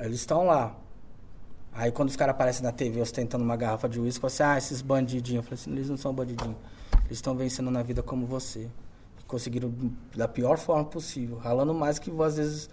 eles 0.00 0.16
estão 0.16 0.46
lá. 0.46 0.74
Aí 1.76 1.92
quando 1.92 2.08
os 2.08 2.16
caras 2.16 2.34
aparecem 2.34 2.62
na 2.62 2.72
TV 2.72 3.02
ostentando 3.02 3.44
uma 3.44 3.54
garrafa 3.54 3.86
de 3.86 4.00
uísque, 4.00 4.22
você, 4.22 4.42
ah, 4.42 4.56
esses 4.56 4.80
bandidinhos. 4.80 5.36
Eu 5.36 5.42
falei 5.42 5.60
assim, 5.60 5.72
eles 5.72 5.90
não 5.90 5.96
são 5.98 6.12
bandidinhos. 6.12 6.56
Eles 7.04 7.18
estão 7.18 7.36
vencendo 7.36 7.70
na 7.70 7.82
vida 7.82 8.02
como 8.02 8.24
você. 8.26 8.68
Conseguiram 9.26 9.72
da 10.16 10.26
pior 10.26 10.56
forma 10.56 10.84
possível. 10.84 11.36
Ralando 11.36 11.74
mais 11.74 11.98
que 11.98 12.10
às 12.22 12.36
vezes 12.38 12.70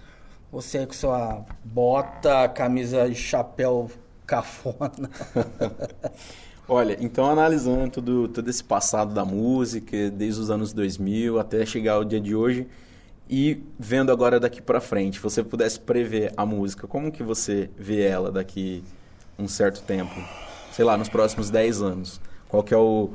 você 0.49 0.77
aí 0.77 0.87
com 0.87 0.93
sua 0.93 1.43
bota, 1.65 2.47
camisa 2.47 3.05
e 3.07 3.13
chapéu 3.13 3.91
cafona. 4.25 5.09
Olha, 6.65 6.97
então 7.01 7.29
analisando 7.29 7.89
tudo, 7.91 8.29
todo 8.29 8.49
esse 8.49 8.63
passado 8.63 9.13
da 9.13 9.25
música, 9.25 10.09
desde 10.09 10.39
os 10.39 10.49
anos 10.49 10.71
2000 10.71 11.37
até 11.39 11.65
chegar 11.65 11.95
ao 11.95 12.05
dia 12.05 12.21
de 12.21 12.33
hoje, 12.33 12.69
e 13.35 13.63
vendo 13.79 14.11
agora 14.11 14.39
daqui 14.39 14.61
pra 14.61 14.79
frente, 14.79 15.15
se 15.15 15.23
você 15.23 15.43
pudesse 15.43 15.79
prever 15.79 16.31
a 16.37 16.45
música, 16.45 16.85
como 16.85 17.11
que 17.11 17.23
você 17.23 17.67
vê 17.75 18.03
ela 18.03 18.31
daqui 18.31 18.83
um 19.39 19.47
certo 19.47 19.81
tempo? 19.81 20.13
Sei 20.71 20.85
lá, 20.85 20.95
nos 20.95 21.09
próximos 21.09 21.49
10 21.49 21.81
anos. 21.81 22.21
Qual 22.47 22.61
que 22.61 22.75
é 22.75 22.77
o, 22.77 23.09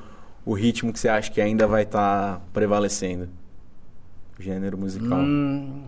o 0.44 0.54
ritmo 0.54 0.92
que 0.92 0.98
você 0.98 1.08
acha 1.08 1.30
que 1.30 1.40
ainda 1.40 1.68
vai 1.68 1.84
estar 1.84 2.40
prevalecendo? 2.52 3.28
O 4.36 4.42
gênero 4.42 4.76
musical. 4.76 5.20
Hum, 5.20 5.84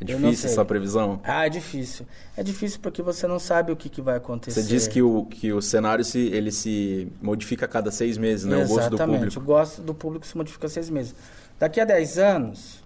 é 0.00 0.04
difícil 0.04 0.48
essa 0.48 0.64
previsão? 0.64 1.20
ah, 1.24 1.44
é 1.44 1.50
difícil. 1.50 2.06
É 2.36 2.44
difícil 2.44 2.78
porque 2.80 3.02
você 3.02 3.26
não 3.26 3.40
sabe 3.40 3.72
o 3.72 3.76
que, 3.76 3.88
que 3.88 4.00
vai 4.00 4.16
acontecer. 4.16 4.62
Você 4.62 4.68
diz 4.68 4.86
que 4.86 5.02
o, 5.02 5.24
que 5.24 5.52
o 5.52 5.60
cenário 5.60 6.04
se, 6.04 6.20
ele 6.28 6.52
se 6.52 7.08
modifica 7.20 7.64
a 7.64 7.68
cada 7.68 7.90
seis 7.90 8.16
meses, 8.16 8.44
né? 8.44 8.58
O 8.58 8.68
gosto 8.68 8.90
do 8.90 8.94
Exatamente. 8.94 9.18
público. 9.18 9.40
O 9.40 9.44
gosto 9.44 9.82
do 9.82 9.92
público 9.92 10.24
se 10.24 10.36
modifica 10.36 10.68
seis 10.68 10.88
meses. 10.88 11.16
Daqui 11.58 11.80
a 11.80 11.84
10 11.84 12.18
anos, 12.18 12.85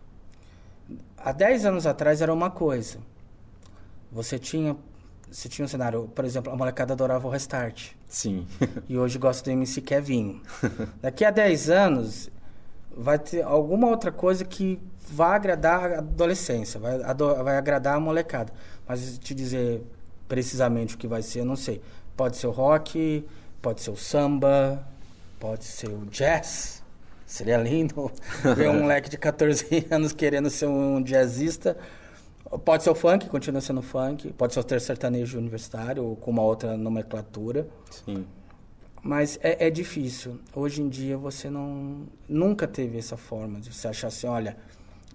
há 1.23 1.33
10 1.33 1.67
anos 1.67 1.87
atrás 1.87 2.21
era 2.21 2.33
uma 2.33 2.51
coisa. 2.51 2.99
Você 4.11 4.39
tinha, 4.39 4.77
você 5.31 5.49
tinha 5.49 5.65
um 5.65 5.69
cenário, 5.69 6.11
por 6.15 6.25
exemplo, 6.25 6.53
a 6.53 6.57
molecada 6.57 6.93
adorava 6.93 7.27
o 7.27 7.31
Restart. 7.31 7.93
Sim. 8.09 8.47
E 8.89 8.99
hoje 8.99 9.19
gosta 9.19 9.45
do 9.45 9.51
MC 9.53 9.81
Kevinho. 9.81 10.43
Daqui 11.01 11.25
a 11.25 11.31
10 11.31 11.71
anos, 11.71 12.31
vai 12.97 13.19
ter 13.19 13.43
alguma 13.43 13.89
outra 13.89 14.11
coisa 14.11 14.45
que 14.45 14.81
vai 15.09 15.37
agradar 15.37 15.93
a 15.93 15.99
adolescência, 15.99 16.79
vai, 16.81 16.99
vai 16.99 17.57
agradar 17.57 17.97
a 17.97 18.01
molecada. 18.01 18.53
Mas 18.87 19.19
te 19.19 19.35
dizer 19.35 19.83
precisamente 20.29 20.95
o 20.95 20.99
que 20.99 21.07
vai 21.07 21.23
ser, 21.23 21.41
eu 21.41 21.45
não 21.45 21.57
sei. 21.57 21.81
Pode 22.17 22.37
ser 22.37 22.47
o 22.47 22.51
rock, 22.51 23.25
pode 23.63 23.81
ser 23.81 23.91
o 23.91 23.97
samba, 23.97 24.85
pode 25.39 25.65
ser 25.65 25.89
o 25.89 26.07
jazz. 26.07 26.80
Seria 27.31 27.59
lindo 27.59 28.11
ver 28.57 28.69
um 28.69 28.81
moleque 28.81 29.09
de 29.09 29.17
14 29.17 29.87
anos 29.89 30.13
querendo 30.13 30.51
ser 30.51 30.67
um 30.67 31.01
jazzista. 31.01 31.79
Pode 32.65 32.83
ser 32.83 32.91
o 32.91 32.95
funk, 32.95 33.29
continua 33.29 33.61
sendo 33.61 33.81
funk. 33.81 34.33
Pode 34.33 34.53
ser 34.53 34.59
o 34.59 34.81
sertanejo 34.81 35.39
universitário 35.39 36.05
ou 36.05 36.17
com 36.17 36.33
uma 36.33 36.43
outra 36.43 36.77
nomenclatura. 36.77 37.69
Sim. 38.05 38.27
Mas 39.01 39.39
é, 39.45 39.69
é 39.69 39.71
difícil. 39.71 40.41
Hoje 40.53 40.83
em 40.83 40.89
dia 40.89 41.17
você 41.17 41.49
não 41.49 42.09
nunca 42.29 42.67
teve 42.67 42.99
essa 42.99 43.17
forma 43.17 43.61
de 43.61 43.73
você 43.73 43.87
achar 43.87 44.09
assim, 44.09 44.27
olha, 44.27 44.57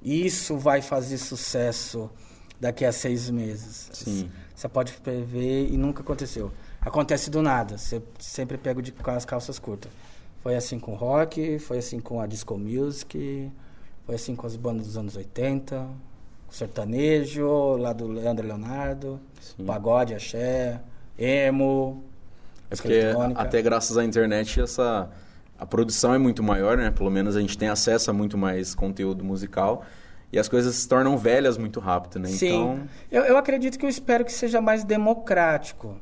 isso 0.01 0.57
vai 0.57 0.81
fazer 0.81 1.17
sucesso 1.17 2.09
daqui 2.57 2.85
a 2.85 2.93
seis 2.93 3.29
meses. 3.29 3.89
Sim. 3.91 4.31
Você 4.55 4.69
pode 4.69 4.93
prever 4.93 5.67
e 5.69 5.75
nunca 5.75 6.01
aconteceu. 6.01 6.49
Acontece 6.79 7.29
do 7.29 7.41
nada. 7.41 7.77
Você 7.77 8.01
sempre 8.19 8.57
pega 8.57 8.81
de, 8.81 8.93
com 8.93 9.11
as 9.11 9.25
calças 9.25 9.59
curtas. 9.59 9.91
Foi 10.45 10.55
assim 10.55 10.77
com 10.77 10.91
o 10.91 10.95
rock, 10.95 11.57
foi 11.57 11.79
assim 11.79 11.99
com 11.99 12.21
a 12.21 12.27
disco 12.27 12.55
music, 12.55 13.51
foi 14.05 14.13
assim 14.13 14.35
com 14.35 14.45
as 14.45 14.55
bandas 14.55 14.85
dos 14.85 14.95
anos 14.95 15.15
80, 15.15 15.87
o 16.47 16.53
sertanejo, 16.53 17.77
lá 17.77 17.91
do 17.91 18.07
Leandro 18.07 18.45
Leonardo, 18.45 19.19
Sim. 19.41 19.65
pagode, 19.65 20.13
axé, 20.13 20.79
emo, 21.17 22.03
É 22.69 22.75
porque 22.75 23.01
até 23.33 23.59
graças 23.59 23.97
à 23.97 24.05
internet 24.05 24.61
essa 24.61 25.09
a 25.57 25.65
produção 25.65 26.13
é 26.13 26.19
muito 26.19 26.43
maior, 26.43 26.77
né? 26.77 26.91
Pelo 26.91 27.09
menos 27.09 27.35
a 27.35 27.41
gente 27.41 27.57
tem 27.57 27.69
acesso 27.69 28.11
a 28.11 28.13
muito 28.13 28.37
mais 28.37 28.75
conteúdo 28.75 29.23
musical 29.23 29.83
e 30.31 30.37
as 30.37 30.47
coisas 30.47 30.75
se 30.75 30.87
tornam 30.87 31.17
velhas 31.17 31.57
muito 31.57 31.79
rápido, 31.79 32.19
né? 32.19 32.27
Sim. 32.27 32.49
Então, 32.49 32.89
Eu, 33.11 33.23
eu 33.23 33.37
acredito 33.37 33.79
que 33.79 33.85
eu 33.87 33.89
espero 33.89 34.23
que 34.23 34.31
seja 34.31 34.61
mais 34.61 34.83
democrático. 34.83 35.99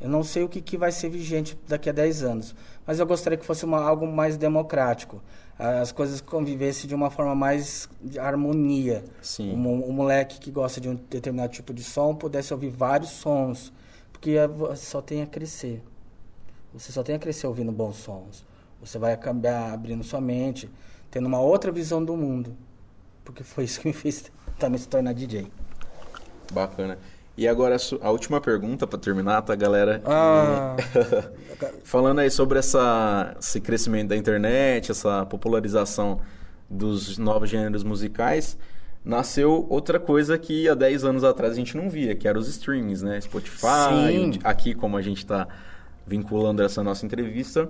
Eu 0.00 0.10
não 0.10 0.22
sei 0.22 0.42
o 0.42 0.48
que, 0.48 0.60
que 0.60 0.76
vai 0.76 0.92
ser 0.92 1.08
vigente 1.08 1.58
daqui 1.66 1.88
a 1.88 1.92
10 1.92 2.22
anos, 2.22 2.54
mas 2.86 3.00
eu 3.00 3.06
gostaria 3.06 3.38
que 3.38 3.46
fosse 3.46 3.64
uma, 3.64 3.80
algo 3.80 4.06
mais 4.06 4.36
democrático. 4.36 5.22
As 5.58 5.90
coisas 5.90 6.20
convivessem 6.20 6.86
de 6.86 6.94
uma 6.94 7.10
forma 7.10 7.34
mais 7.34 7.88
de 8.02 8.18
harmonia. 8.18 9.02
Sim. 9.22 9.54
Um, 9.54 9.88
um 9.88 9.92
moleque 9.92 10.38
que 10.38 10.50
gosta 10.50 10.80
de 10.80 10.88
um 10.88 10.94
determinado 10.94 11.50
tipo 11.50 11.72
de 11.72 11.82
som 11.82 12.14
pudesse 12.14 12.52
ouvir 12.52 12.68
vários 12.68 13.10
sons, 13.10 13.72
porque 14.12 14.36
você 14.46 14.84
só 14.84 15.00
tem 15.00 15.22
a 15.22 15.26
crescer. 15.26 15.82
Você 16.74 16.92
só 16.92 17.02
tem 17.02 17.14
a 17.14 17.18
crescer 17.18 17.46
ouvindo 17.46 17.72
bons 17.72 17.96
sons. 17.96 18.44
Você 18.80 18.98
vai 18.98 19.14
acabar 19.14 19.72
abrindo 19.72 20.04
sua 20.04 20.20
mente, 20.20 20.68
tendo 21.10 21.26
uma 21.26 21.40
outra 21.40 21.72
visão 21.72 22.04
do 22.04 22.14
mundo. 22.14 22.54
Porque 23.24 23.42
foi 23.42 23.64
isso 23.64 23.80
que 23.80 23.88
me 23.88 23.94
fez 23.94 24.30
também 24.60 24.78
se 24.78 24.86
tornar 24.86 25.14
DJ. 25.14 25.50
bacana. 26.52 26.98
E 27.36 27.46
agora 27.46 27.76
a 28.00 28.10
última 28.10 28.40
pergunta 28.40 28.86
para 28.86 28.98
terminar, 28.98 29.42
tá, 29.42 29.54
galera? 29.54 30.00
Ah. 30.06 30.74
Falando 31.84 32.20
aí 32.20 32.30
sobre 32.30 32.58
essa, 32.58 33.36
esse 33.38 33.60
crescimento 33.60 34.08
da 34.08 34.16
internet, 34.16 34.90
essa 34.90 35.26
popularização 35.26 36.20
dos 36.68 37.18
novos 37.18 37.50
gêneros 37.50 37.84
musicais, 37.84 38.56
nasceu 39.04 39.66
outra 39.68 40.00
coisa 40.00 40.38
que 40.38 40.66
há 40.66 40.74
10 40.74 41.04
anos 41.04 41.24
atrás 41.24 41.52
a 41.52 41.56
gente 41.56 41.76
não 41.76 41.90
via, 41.90 42.14
que 42.14 42.26
eram 42.26 42.40
os 42.40 42.48
streamings, 42.48 43.02
né? 43.02 43.20
Spotify, 43.20 44.10
Sim. 44.10 44.38
aqui 44.42 44.74
como 44.74 44.96
a 44.96 45.02
gente 45.02 45.18
está 45.18 45.46
vinculando 46.06 46.62
essa 46.62 46.82
nossa 46.82 47.04
entrevista, 47.04 47.68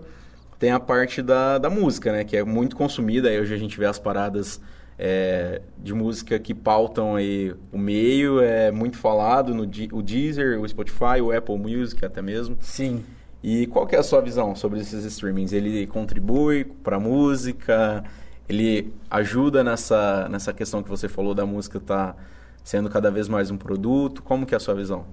tem 0.61 0.71
a 0.71 0.79
parte 0.79 1.21
da, 1.23 1.59
da 1.59 1.69
música, 1.69 2.13
né? 2.13 2.23
Que 2.23 2.37
é 2.37 2.45
muito 2.45 2.77
consumida, 2.77 3.29
aí 3.29 3.41
hoje 3.41 3.53
a 3.53 3.59
gente 3.59 3.77
vê 3.77 3.87
as 3.87 3.99
paradas 3.99 4.61
é, 4.99 5.61
de 5.79 5.93
música 5.93 6.39
que 6.39 6.55
pautam 6.55 7.17
aí 7.17 7.55
o 7.73 7.79
meio, 7.79 8.41
é 8.41 8.71
muito 8.71 8.97
falado 8.97 9.55
no 9.55 9.63
o 9.63 10.03
Deezer, 10.03 10.61
o 10.61 10.69
Spotify, 10.69 11.21
o 11.23 11.37
Apple 11.37 11.59
Music 11.59 12.05
até 12.05 12.23
mesmo. 12.23 12.57
Sim. 12.61 13.05
E 13.43 13.67
qual 13.67 13.87
que 13.87 13.95
é 13.95 13.99
a 13.99 14.03
sua 14.03 14.21
visão 14.21 14.57
sobre 14.57 14.81
esses 14.81 15.05
streamings? 15.05 15.53
Ele 15.53 15.87
contribui 15.87 16.65
para 16.65 16.97
a 16.97 17.01
música? 17.01 18.03
Ele 18.49 18.93
ajuda 19.11 19.63
nessa, 19.63 20.29
nessa 20.29 20.53
questão 20.53 20.83
que 20.83 20.89
você 20.89 21.09
falou 21.09 21.35
da 21.35 21.45
música 21.45 21.79
estar 21.79 22.17
sendo 22.65 22.89
cada 22.89 23.11
vez 23.11 23.29
mais 23.29 23.51
um 23.51 23.57
produto? 23.57 24.23
Como 24.23 24.47
que 24.47 24.55
é 24.55 24.57
a 24.57 24.61
sua 24.61 24.75
visão? 24.75 25.05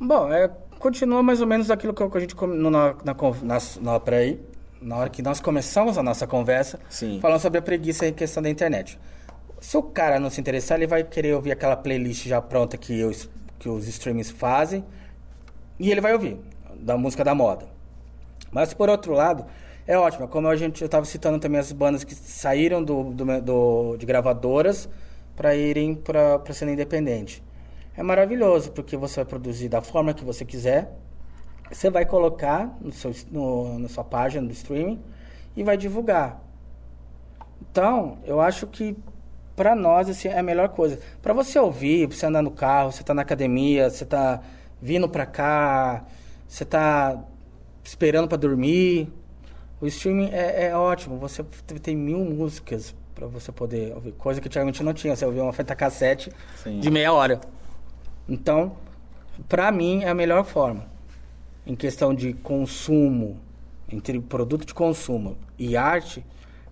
Bom, 0.00 0.30
é, 0.32 0.50
continua 0.78 1.22
mais 1.22 1.40
ou 1.40 1.46
menos 1.46 1.70
aquilo 1.70 1.94
que 1.94 2.02
a 2.02 2.20
gente 2.20 2.36
na, 2.36 2.70
na, 2.70 2.94
na, 3.42 3.58
na, 3.80 4.00
peraí, 4.00 4.40
na 4.80 4.96
hora 4.96 5.10
que 5.10 5.22
nós 5.22 5.40
começamos 5.40 5.98
a 5.98 6.02
nossa 6.02 6.26
conversa, 6.26 6.78
Sim. 6.88 7.18
falando 7.20 7.40
sobre 7.40 7.58
a 7.58 7.62
preguiça 7.62 8.06
em 8.06 8.12
questão 8.12 8.42
da 8.42 8.48
internet. 8.50 8.98
Se 9.60 9.76
o 9.76 9.82
cara 9.82 10.20
não 10.20 10.30
se 10.30 10.40
interessar, 10.40 10.78
ele 10.78 10.86
vai 10.86 11.02
querer 11.02 11.34
ouvir 11.34 11.52
aquela 11.52 11.76
playlist 11.76 12.26
já 12.26 12.40
pronta 12.40 12.76
que, 12.76 13.02
os 13.02 13.28
que 13.58 13.68
os 13.68 13.88
streamings 13.88 14.30
fazem 14.30 14.84
e 15.78 15.90
ele 15.90 16.00
vai 16.00 16.12
ouvir, 16.12 16.38
da 16.78 16.96
música 16.96 17.24
da 17.24 17.34
moda. 17.34 17.66
Mas 18.52 18.72
por 18.72 18.88
outro 18.88 19.12
lado, 19.12 19.44
é 19.86 19.98
ótimo. 19.98 20.28
Como 20.28 20.46
a 20.48 20.54
gente, 20.56 20.80
eu 20.82 20.86
estava 20.86 21.04
citando 21.04 21.38
também 21.38 21.58
as 21.60 21.72
bandas 21.72 22.04
que 22.04 22.14
saíram 22.14 22.82
do, 22.82 23.04
do- 23.12 23.40
do- 23.42 23.96
de 23.96 24.06
gravadoras 24.06 24.88
para 25.34 25.54
irem 25.56 25.94
para 25.94 26.36
a 26.36 26.52
cena 26.52 26.70
independente. 26.72 27.42
É 27.96 28.02
maravilhoso, 28.02 28.70
porque 28.70 28.96
você 28.96 29.16
vai 29.16 29.24
produzir 29.24 29.68
da 29.68 29.82
forma 29.82 30.14
que 30.14 30.24
você 30.24 30.44
quiser, 30.44 30.92
você 31.70 31.90
vai 31.90 32.04
colocar 32.04 32.76
no 32.80 32.92
seu, 32.92 33.14
no, 33.30 33.78
na 33.78 33.88
sua 33.88 34.04
página 34.04 34.46
do 34.46 34.52
streaming 34.52 35.00
e 35.56 35.62
vai 35.62 35.76
divulgar. 35.76 36.40
Então, 37.60 38.18
eu 38.24 38.40
acho 38.40 38.66
que 38.66 38.96
para 39.54 39.74
nós 39.74 40.08
assim, 40.08 40.28
é 40.28 40.38
a 40.38 40.42
melhor 40.42 40.68
coisa. 40.68 41.00
Para 41.20 41.32
você 41.32 41.58
ouvir, 41.58 42.08
pra 42.08 42.16
você 42.16 42.26
andar 42.26 42.42
no 42.42 42.50
carro, 42.50 42.92
você 42.92 43.02
tá 43.02 43.12
na 43.12 43.22
academia, 43.22 43.90
você 43.90 44.04
tá 44.04 44.40
vindo 44.80 45.08
para 45.08 45.26
cá, 45.26 46.04
você 46.46 46.64
tá 46.64 47.20
esperando 47.82 48.28
para 48.28 48.38
dormir. 48.38 49.12
O 49.80 49.86
streaming 49.86 50.30
é, 50.30 50.66
é 50.66 50.76
ótimo. 50.76 51.18
Você 51.18 51.42
tem 51.82 51.96
mil 51.96 52.18
músicas 52.18 52.94
para 53.14 53.26
você 53.26 53.50
poder 53.50 53.92
ouvir, 53.94 54.12
coisa 54.12 54.40
que 54.40 54.46
antigamente 54.46 54.82
não 54.82 54.94
tinha. 54.94 55.16
Você 55.16 55.26
ouvia 55.26 55.42
uma 55.42 55.52
fita 55.52 55.74
cassete 55.74 56.30
Sim. 56.62 56.78
de 56.78 56.90
meia 56.90 57.12
hora. 57.12 57.40
Então, 58.28 58.76
para 59.48 59.70
mim, 59.72 60.04
é 60.04 60.08
a 60.08 60.14
melhor 60.14 60.44
forma. 60.44 60.86
Em 61.68 61.76
questão 61.76 62.14
de 62.14 62.32
consumo, 62.32 63.38
entre 63.92 64.18
produto 64.20 64.64
de 64.64 64.72
consumo 64.72 65.36
e 65.58 65.76
arte, 65.76 66.24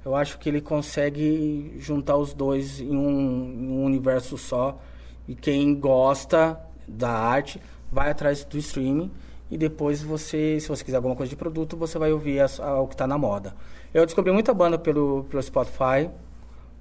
eu 0.02 0.16
acho 0.16 0.38
que 0.38 0.48
ele 0.48 0.62
consegue 0.62 1.74
juntar 1.78 2.16
os 2.16 2.32
dois 2.32 2.80
em 2.80 2.96
um, 2.96 3.52
em 3.60 3.68
um 3.68 3.84
universo 3.84 4.38
só. 4.38 4.80
E 5.28 5.34
quem 5.34 5.74
gosta 5.78 6.58
da 6.88 7.10
arte 7.10 7.60
vai 7.92 8.10
atrás 8.10 8.42
do 8.42 8.56
streaming 8.56 9.10
e 9.50 9.58
depois 9.58 10.02
você, 10.02 10.58
se 10.58 10.66
você 10.66 10.82
quiser 10.82 10.96
alguma 10.96 11.14
coisa 11.14 11.28
de 11.28 11.36
produto, 11.36 11.76
você 11.76 11.98
vai 11.98 12.10
ouvir 12.10 12.40
a, 12.40 12.80
o 12.80 12.88
que 12.88 12.94
está 12.94 13.06
na 13.06 13.18
moda. 13.18 13.54
Eu 13.92 14.06
descobri 14.06 14.32
muita 14.32 14.54
banda 14.54 14.78
pelo, 14.78 15.24
pelo 15.24 15.42
Spotify, 15.42 16.08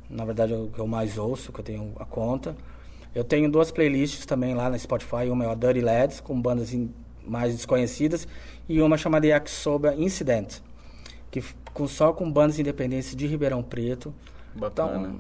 na 0.10 0.24
verdade 0.24 0.54
é 0.54 0.58
o 0.58 0.68
que 0.68 0.80
eu 0.80 0.88
mais 0.88 1.18
ouço, 1.18 1.52
que 1.52 1.60
eu 1.60 1.66
tenho 1.66 1.92
a 2.00 2.06
conta. 2.06 2.56
Eu 3.14 3.26
tenho 3.26 3.52
duas 3.52 3.72
playlists 3.72 4.26
também 4.26 4.54
lá 4.54 4.70
na 4.70 4.78
Spotify, 4.78 5.30
uma 5.30 5.44
é 5.44 5.52
a 5.52 5.56
Dirty 5.56 5.82
Lads, 5.82 6.22
com 6.22 6.42
bandas 6.42 6.74
in, 6.74 6.90
mais 7.28 7.56
desconhecidas, 7.56 8.28
e 8.68 8.82
uma 8.82 8.98
chamada 8.98 9.28
Yakisoba 9.28 9.96
Incident, 9.96 10.60
que 11.32 11.44
com, 11.74 11.88
só 11.88 12.14
com 12.14 12.32
bandas 12.32 12.58
independentes 12.58 13.16
de 13.16 13.28
Ribeirão 13.28 13.62
Preto. 13.62 14.14
Bacana. 14.56 15.10
Então, 15.10 15.20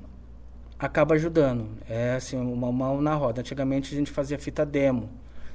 acaba 0.80 1.15
ajudando. 1.15 1.68
É 1.89 2.15
assim, 2.15 2.38
uma 2.38 2.72
mão 2.72 3.02
na 3.02 3.13
roda. 3.13 3.41
Antigamente 3.41 3.94
a 3.94 3.98
gente 3.98 4.12
fazia 4.12 4.39
fita 4.39 4.65
demo, 4.65 5.10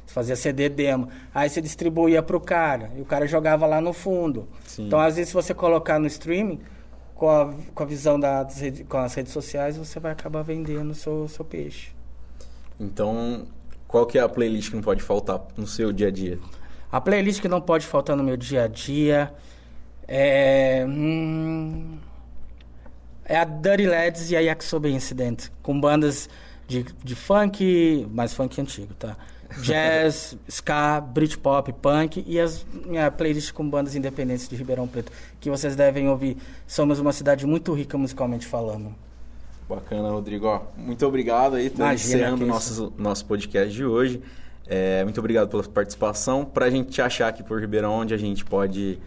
fazia 0.06 0.36
CD 0.36 0.68
demo. 0.68 1.08
Aí 1.34 1.48
você 1.48 1.60
distribuía 1.60 2.22
para 2.22 2.36
o 2.36 2.40
cara, 2.40 2.90
e 2.96 3.00
o 3.00 3.04
cara 3.04 3.26
jogava 3.26 3.66
lá 3.66 3.80
no 3.80 3.92
fundo. 3.92 4.48
Sim. 4.64 4.86
Então, 4.86 5.00
às 5.00 5.16
vezes, 5.16 5.28
se 5.30 5.34
você 5.34 5.54
colocar 5.54 5.98
no 5.98 6.06
streaming, 6.06 6.60
com 7.14 7.28
a, 7.28 7.54
com 7.74 7.82
a 7.82 7.86
visão 7.86 8.18
das 8.18 8.60
redes, 8.60 8.86
com 8.88 8.98
as 8.98 9.14
redes 9.14 9.32
sociais, 9.32 9.76
você 9.76 10.00
vai 10.00 10.12
acabar 10.12 10.42
vendendo 10.42 10.90
o 10.90 10.94
seu, 10.94 11.28
seu 11.28 11.44
peixe. 11.44 11.92
Então, 12.78 13.46
qual 13.90 14.06
que 14.06 14.16
é 14.16 14.20
a 14.20 14.28
playlist 14.28 14.70
que 14.70 14.76
não 14.76 14.82
pode 14.84 15.02
faltar 15.02 15.40
no 15.56 15.66
seu 15.66 15.92
dia 15.92 16.06
a 16.06 16.10
dia? 16.12 16.38
A 16.92 17.00
playlist 17.00 17.40
que 17.40 17.48
não 17.48 17.60
pode 17.60 17.84
faltar 17.84 18.16
no 18.16 18.22
meu 18.22 18.36
dia 18.36 18.62
a 18.62 18.68
dia 18.68 19.34
é... 20.06 20.84
Hum, 20.88 21.98
é 23.24 23.36
a 23.36 23.44
Dirty 23.44 23.86
Lads 23.86 24.30
e 24.30 24.36
a 24.36 24.40
Yakisoba 24.40 24.88
Incident, 24.88 25.48
com 25.60 25.80
bandas 25.80 26.28
de, 26.68 26.84
de 27.02 27.16
funk, 27.16 28.06
mais 28.12 28.32
funk 28.32 28.60
antigo, 28.60 28.94
tá? 28.94 29.16
Jazz, 29.60 30.36
ska, 30.48 31.00
Britpop, 31.00 31.72
punk 31.72 32.24
e 32.24 32.38
as 32.38 32.64
minha 32.86 33.10
playlist 33.10 33.52
com 33.52 33.68
bandas 33.68 33.96
independentes 33.96 34.48
de 34.48 34.54
Ribeirão 34.54 34.86
Preto, 34.86 35.10
que 35.40 35.50
vocês 35.50 35.74
devem 35.74 36.08
ouvir. 36.08 36.36
Somos 36.64 37.00
uma 37.00 37.12
cidade 37.12 37.44
muito 37.44 37.74
rica 37.74 37.98
musicalmente 37.98 38.46
falando. 38.46 38.94
Bacana, 39.74 40.10
Rodrigo. 40.10 40.46
Ó, 40.46 40.62
muito 40.76 41.06
obrigado 41.06 41.54
aí, 41.54 41.70
tá 41.70 41.94
encerrando 41.94 42.44
nosso, 42.44 42.92
nosso 42.98 43.24
podcast 43.24 43.72
de 43.72 43.84
hoje. 43.84 44.20
É, 44.66 45.04
muito 45.04 45.18
obrigado 45.18 45.48
pela 45.48 45.62
participação. 45.62 46.44
Pra 46.44 46.68
gente 46.70 46.90
te 46.90 47.00
achar 47.00 47.28
aqui 47.28 47.42
por 47.42 47.60
Ribeirão, 47.60 47.92
onde 47.92 48.12
a 48.12 48.16
gente 48.16 48.44
pode 48.44 48.98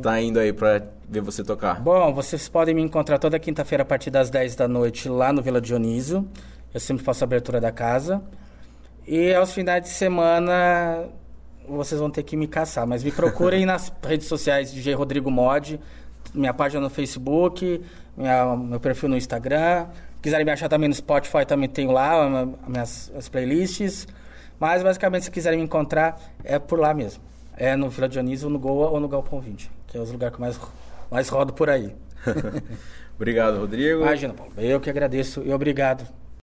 tá 0.00 0.20
indo 0.20 0.38
aí 0.38 0.52
pra 0.52 0.82
ver 1.08 1.20
você 1.20 1.42
tocar? 1.42 1.80
Bom, 1.80 2.12
vocês 2.12 2.48
podem 2.48 2.74
me 2.74 2.82
encontrar 2.82 3.18
toda 3.18 3.38
quinta-feira 3.38 3.82
a 3.82 3.86
partir 3.86 4.10
das 4.10 4.30
10 4.30 4.56
da 4.56 4.68
noite 4.68 5.08
lá 5.08 5.32
no 5.32 5.42
Vila 5.42 5.60
Dionísio. 5.60 6.28
Eu 6.72 6.80
sempre 6.80 7.04
faço 7.04 7.24
a 7.24 7.26
abertura 7.26 7.60
da 7.60 7.72
casa. 7.72 8.22
E 9.06 9.34
aos 9.34 9.52
finais 9.52 9.82
de 9.82 9.88
semana 9.88 11.08
vocês 11.68 12.00
vão 12.00 12.10
ter 12.10 12.22
que 12.22 12.36
me 12.36 12.46
caçar, 12.46 12.86
mas 12.86 13.02
me 13.02 13.12
procurem 13.12 13.64
nas 13.66 13.92
redes 14.02 14.26
sociais 14.26 14.72
DJ 14.72 14.94
Rodrigo 14.94 15.30
Mod, 15.30 15.80
minha 16.34 16.54
página 16.54 16.80
no 16.80 16.90
Facebook, 16.90 17.80
minha, 18.20 18.56
meu 18.56 18.78
perfil 18.78 19.08
no 19.08 19.16
Instagram. 19.16 19.86
Quiserem 20.22 20.44
me 20.44 20.52
achar 20.52 20.68
também 20.68 20.88
no 20.88 20.94
Spotify, 20.94 21.46
também 21.46 21.68
tenho 21.68 21.90
lá 21.90 22.24
as 22.24 22.68
minhas 22.68 23.12
as 23.16 23.28
playlists. 23.28 24.06
Mas 24.58 24.82
basicamente, 24.82 25.24
se 25.24 25.30
quiserem 25.30 25.58
me 25.58 25.64
encontrar, 25.64 26.20
é 26.44 26.58
por 26.58 26.78
lá 26.78 26.92
mesmo. 26.92 27.22
É 27.56 27.74
no 27.74 27.88
Vila 27.88 28.08
Dionísio, 28.08 28.50
no 28.50 28.58
Goa 28.58 28.90
ou 28.90 29.00
no 29.00 29.08
Galpão 29.08 29.40
20, 29.40 29.70
que 29.86 29.96
é 29.96 30.00
os 30.00 30.12
lugares 30.12 30.36
que 30.36 30.42
eu 30.42 30.44
mais, 30.44 30.60
mais 31.10 31.28
rodo 31.28 31.54
por 31.54 31.70
aí. 31.70 31.94
obrigado, 33.16 33.58
Rodrigo. 33.58 34.02
Imagina, 34.02 34.34
Paulo. 34.34 34.52
Eu 34.58 34.78
que 34.78 34.90
agradeço 34.90 35.42
e 35.42 35.52
obrigado. 35.52 36.06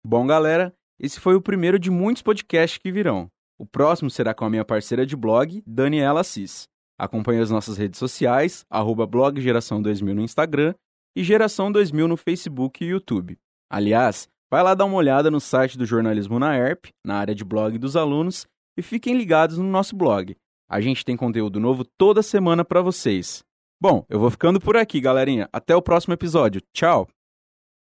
Bom, 0.06 0.26
galera, 0.26 0.74
esse 0.98 1.20
foi 1.20 1.36
o 1.36 1.42
primeiro 1.42 1.78
de 1.78 1.92
muitos 1.92 2.24
podcasts 2.24 2.78
que 2.78 2.92
virão. 2.92 3.28
O 3.60 3.66
próximo 3.66 4.10
será 4.10 4.34
com 4.34 4.46
a 4.46 4.50
minha 4.50 4.64
parceira 4.64 5.06
de 5.06 5.16
blog, 5.18 5.62
Daniela 5.68 6.22
Assis. 6.22 6.68
Acompanhe 6.98 7.42
as 7.42 7.52
nossas 7.52 7.78
redes 7.78 8.00
sociais, 8.00 8.66
arroba 8.70 9.06
blog 9.06 9.42
Geração 9.42 9.82
2000 9.82 10.16
no 10.16 10.22
Instagram 10.22 10.74
e 11.18 11.24
Geração 11.24 11.72
2000 11.72 12.08
no 12.08 12.16
Facebook 12.16 12.86
e 12.86 12.90
YouTube. 12.90 13.40
Aliás, 13.68 14.30
vai 14.52 14.62
lá 14.62 14.76
dar 14.76 14.86
uma 14.86 14.98
olhada 14.98 15.32
no 15.32 15.40
site 15.40 15.76
do 15.76 15.84
Jornalismo 15.84 16.38
na 16.38 16.56
ERP, 16.56 16.92
na 17.04 17.16
área 17.16 17.34
de 17.34 17.44
blog 17.44 17.76
dos 17.80 17.96
alunos, 17.96 18.46
e 18.78 18.84
fiquem 18.84 19.18
ligados 19.18 19.58
no 19.58 19.64
nosso 19.64 19.96
blog. 19.96 20.38
A 20.70 20.80
gente 20.80 21.04
tem 21.04 21.18
conteúdo 21.18 21.60
novo 21.60 21.84
toda 21.84 22.22
semana 22.22 22.64
para 22.64 22.84
vocês. 22.84 23.44
Bom, 23.82 24.06
eu 24.08 24.20
vou 24.20 24.30
ficando 24.30 24.60
por 24.60 24.78
aqui, 24.78 25.02
galerinha. 25.02 25.50
Até 25.52 25.76
o 25.76 25.82
próximo 25.82 26.14
episódio. 26.14 26.62
Tchau! 26.72 27.08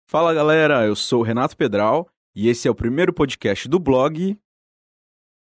Fala, 0.07 0.31
galera. 0.31 0.85
Eu 0.85 0.95
sou 0.95 1.21
o 1.21 1.23
Renato 1.23 1.57
Pedral 1.57 2.07
e 2.35 2.47
esse 2.47 2.67
é 2.67 2.71
o 2.71 2.75
primeiro 2.75 3.11
podcast 3.11 3.67
do 3.67 3.79
blog. 3.79 4.37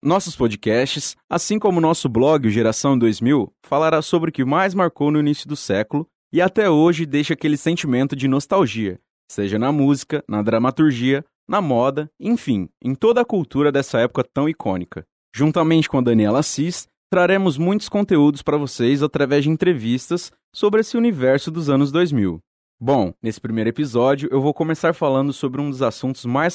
Nossos 0.02 0.34
podcasts, 0.34 1.14
assim 1.28 1.58
como 1.58 1.76
o 1.76 1.82
nosso 1.82 2.08
blog 2.08 2.48
o 2.48 2.50
Geração 2.50 2.98
2000, 2.98 3.52
falará 3.62 4.00
sobre 4.00 4.30
o 4.30 4.32
que 4.32 4.42
mais 4.42 4.72
marcou 4.72 5.10
no 5.10 5.20
início 5.20 5.46
do 5.46 5.54
século 5.54 6.08
e 6.32 6.40
até 6.40 6.68
hoje 6.68 7.06
deixa 7.06 7.34
aquele 7.34 7.56
sentimento 7.56 8.14
de 8.14 8.28
nostalgia, 8.28 9.00
seja 9.30 9.58
na 9.58 9.72
música, 9.72 10.22
na 10.28 10.42
dramaturgia, 10.42 11.24
na 11.48 11.60
moda, 11.62 12.10
enfim, 12.20 12.68
em 12.82 12.94
toda 12.94 13.22
a 13.22 13.24
cultura 13.24 13.72
dessa 13.72 13.98
época 14.00 14.22
tão 14.22 14.48
icônica. 14.48 15.04
Juntamente 15.34 15.88
com 15.88 15.98
a 15.98 16.02
Daniela 16.02 16.40
Assis, 16.40 16.86
traremos 17.10 17.56
muitos 17.56 17.88
conteúdos 17.88 18.42
para 18.42 18.58
vocês 18.58 19.02
através 19.02 19.44
de 19.44 19.50
entrevistas 19.50 20.30
sobre 20.54 20.80
esse 20.80 20.96
universo 20.96 21.50
dos 21.50 21.70
anos 21.70 21.90
2000. 21.90 22.38
Bom, 22.80 23.12
nesse 23.22 23.40
primeiro 23.40 23.70
episódio 23.70 24.28
eu 24.30 24.40
vou 24.40 24.54
começar 24.54 24.92
falando 24.92 25.32
sobre 25.32 25.60
um 25.60 25.70
dos 25.70 25.82
assuntos 25.82 26.24
mais 26.24 26.54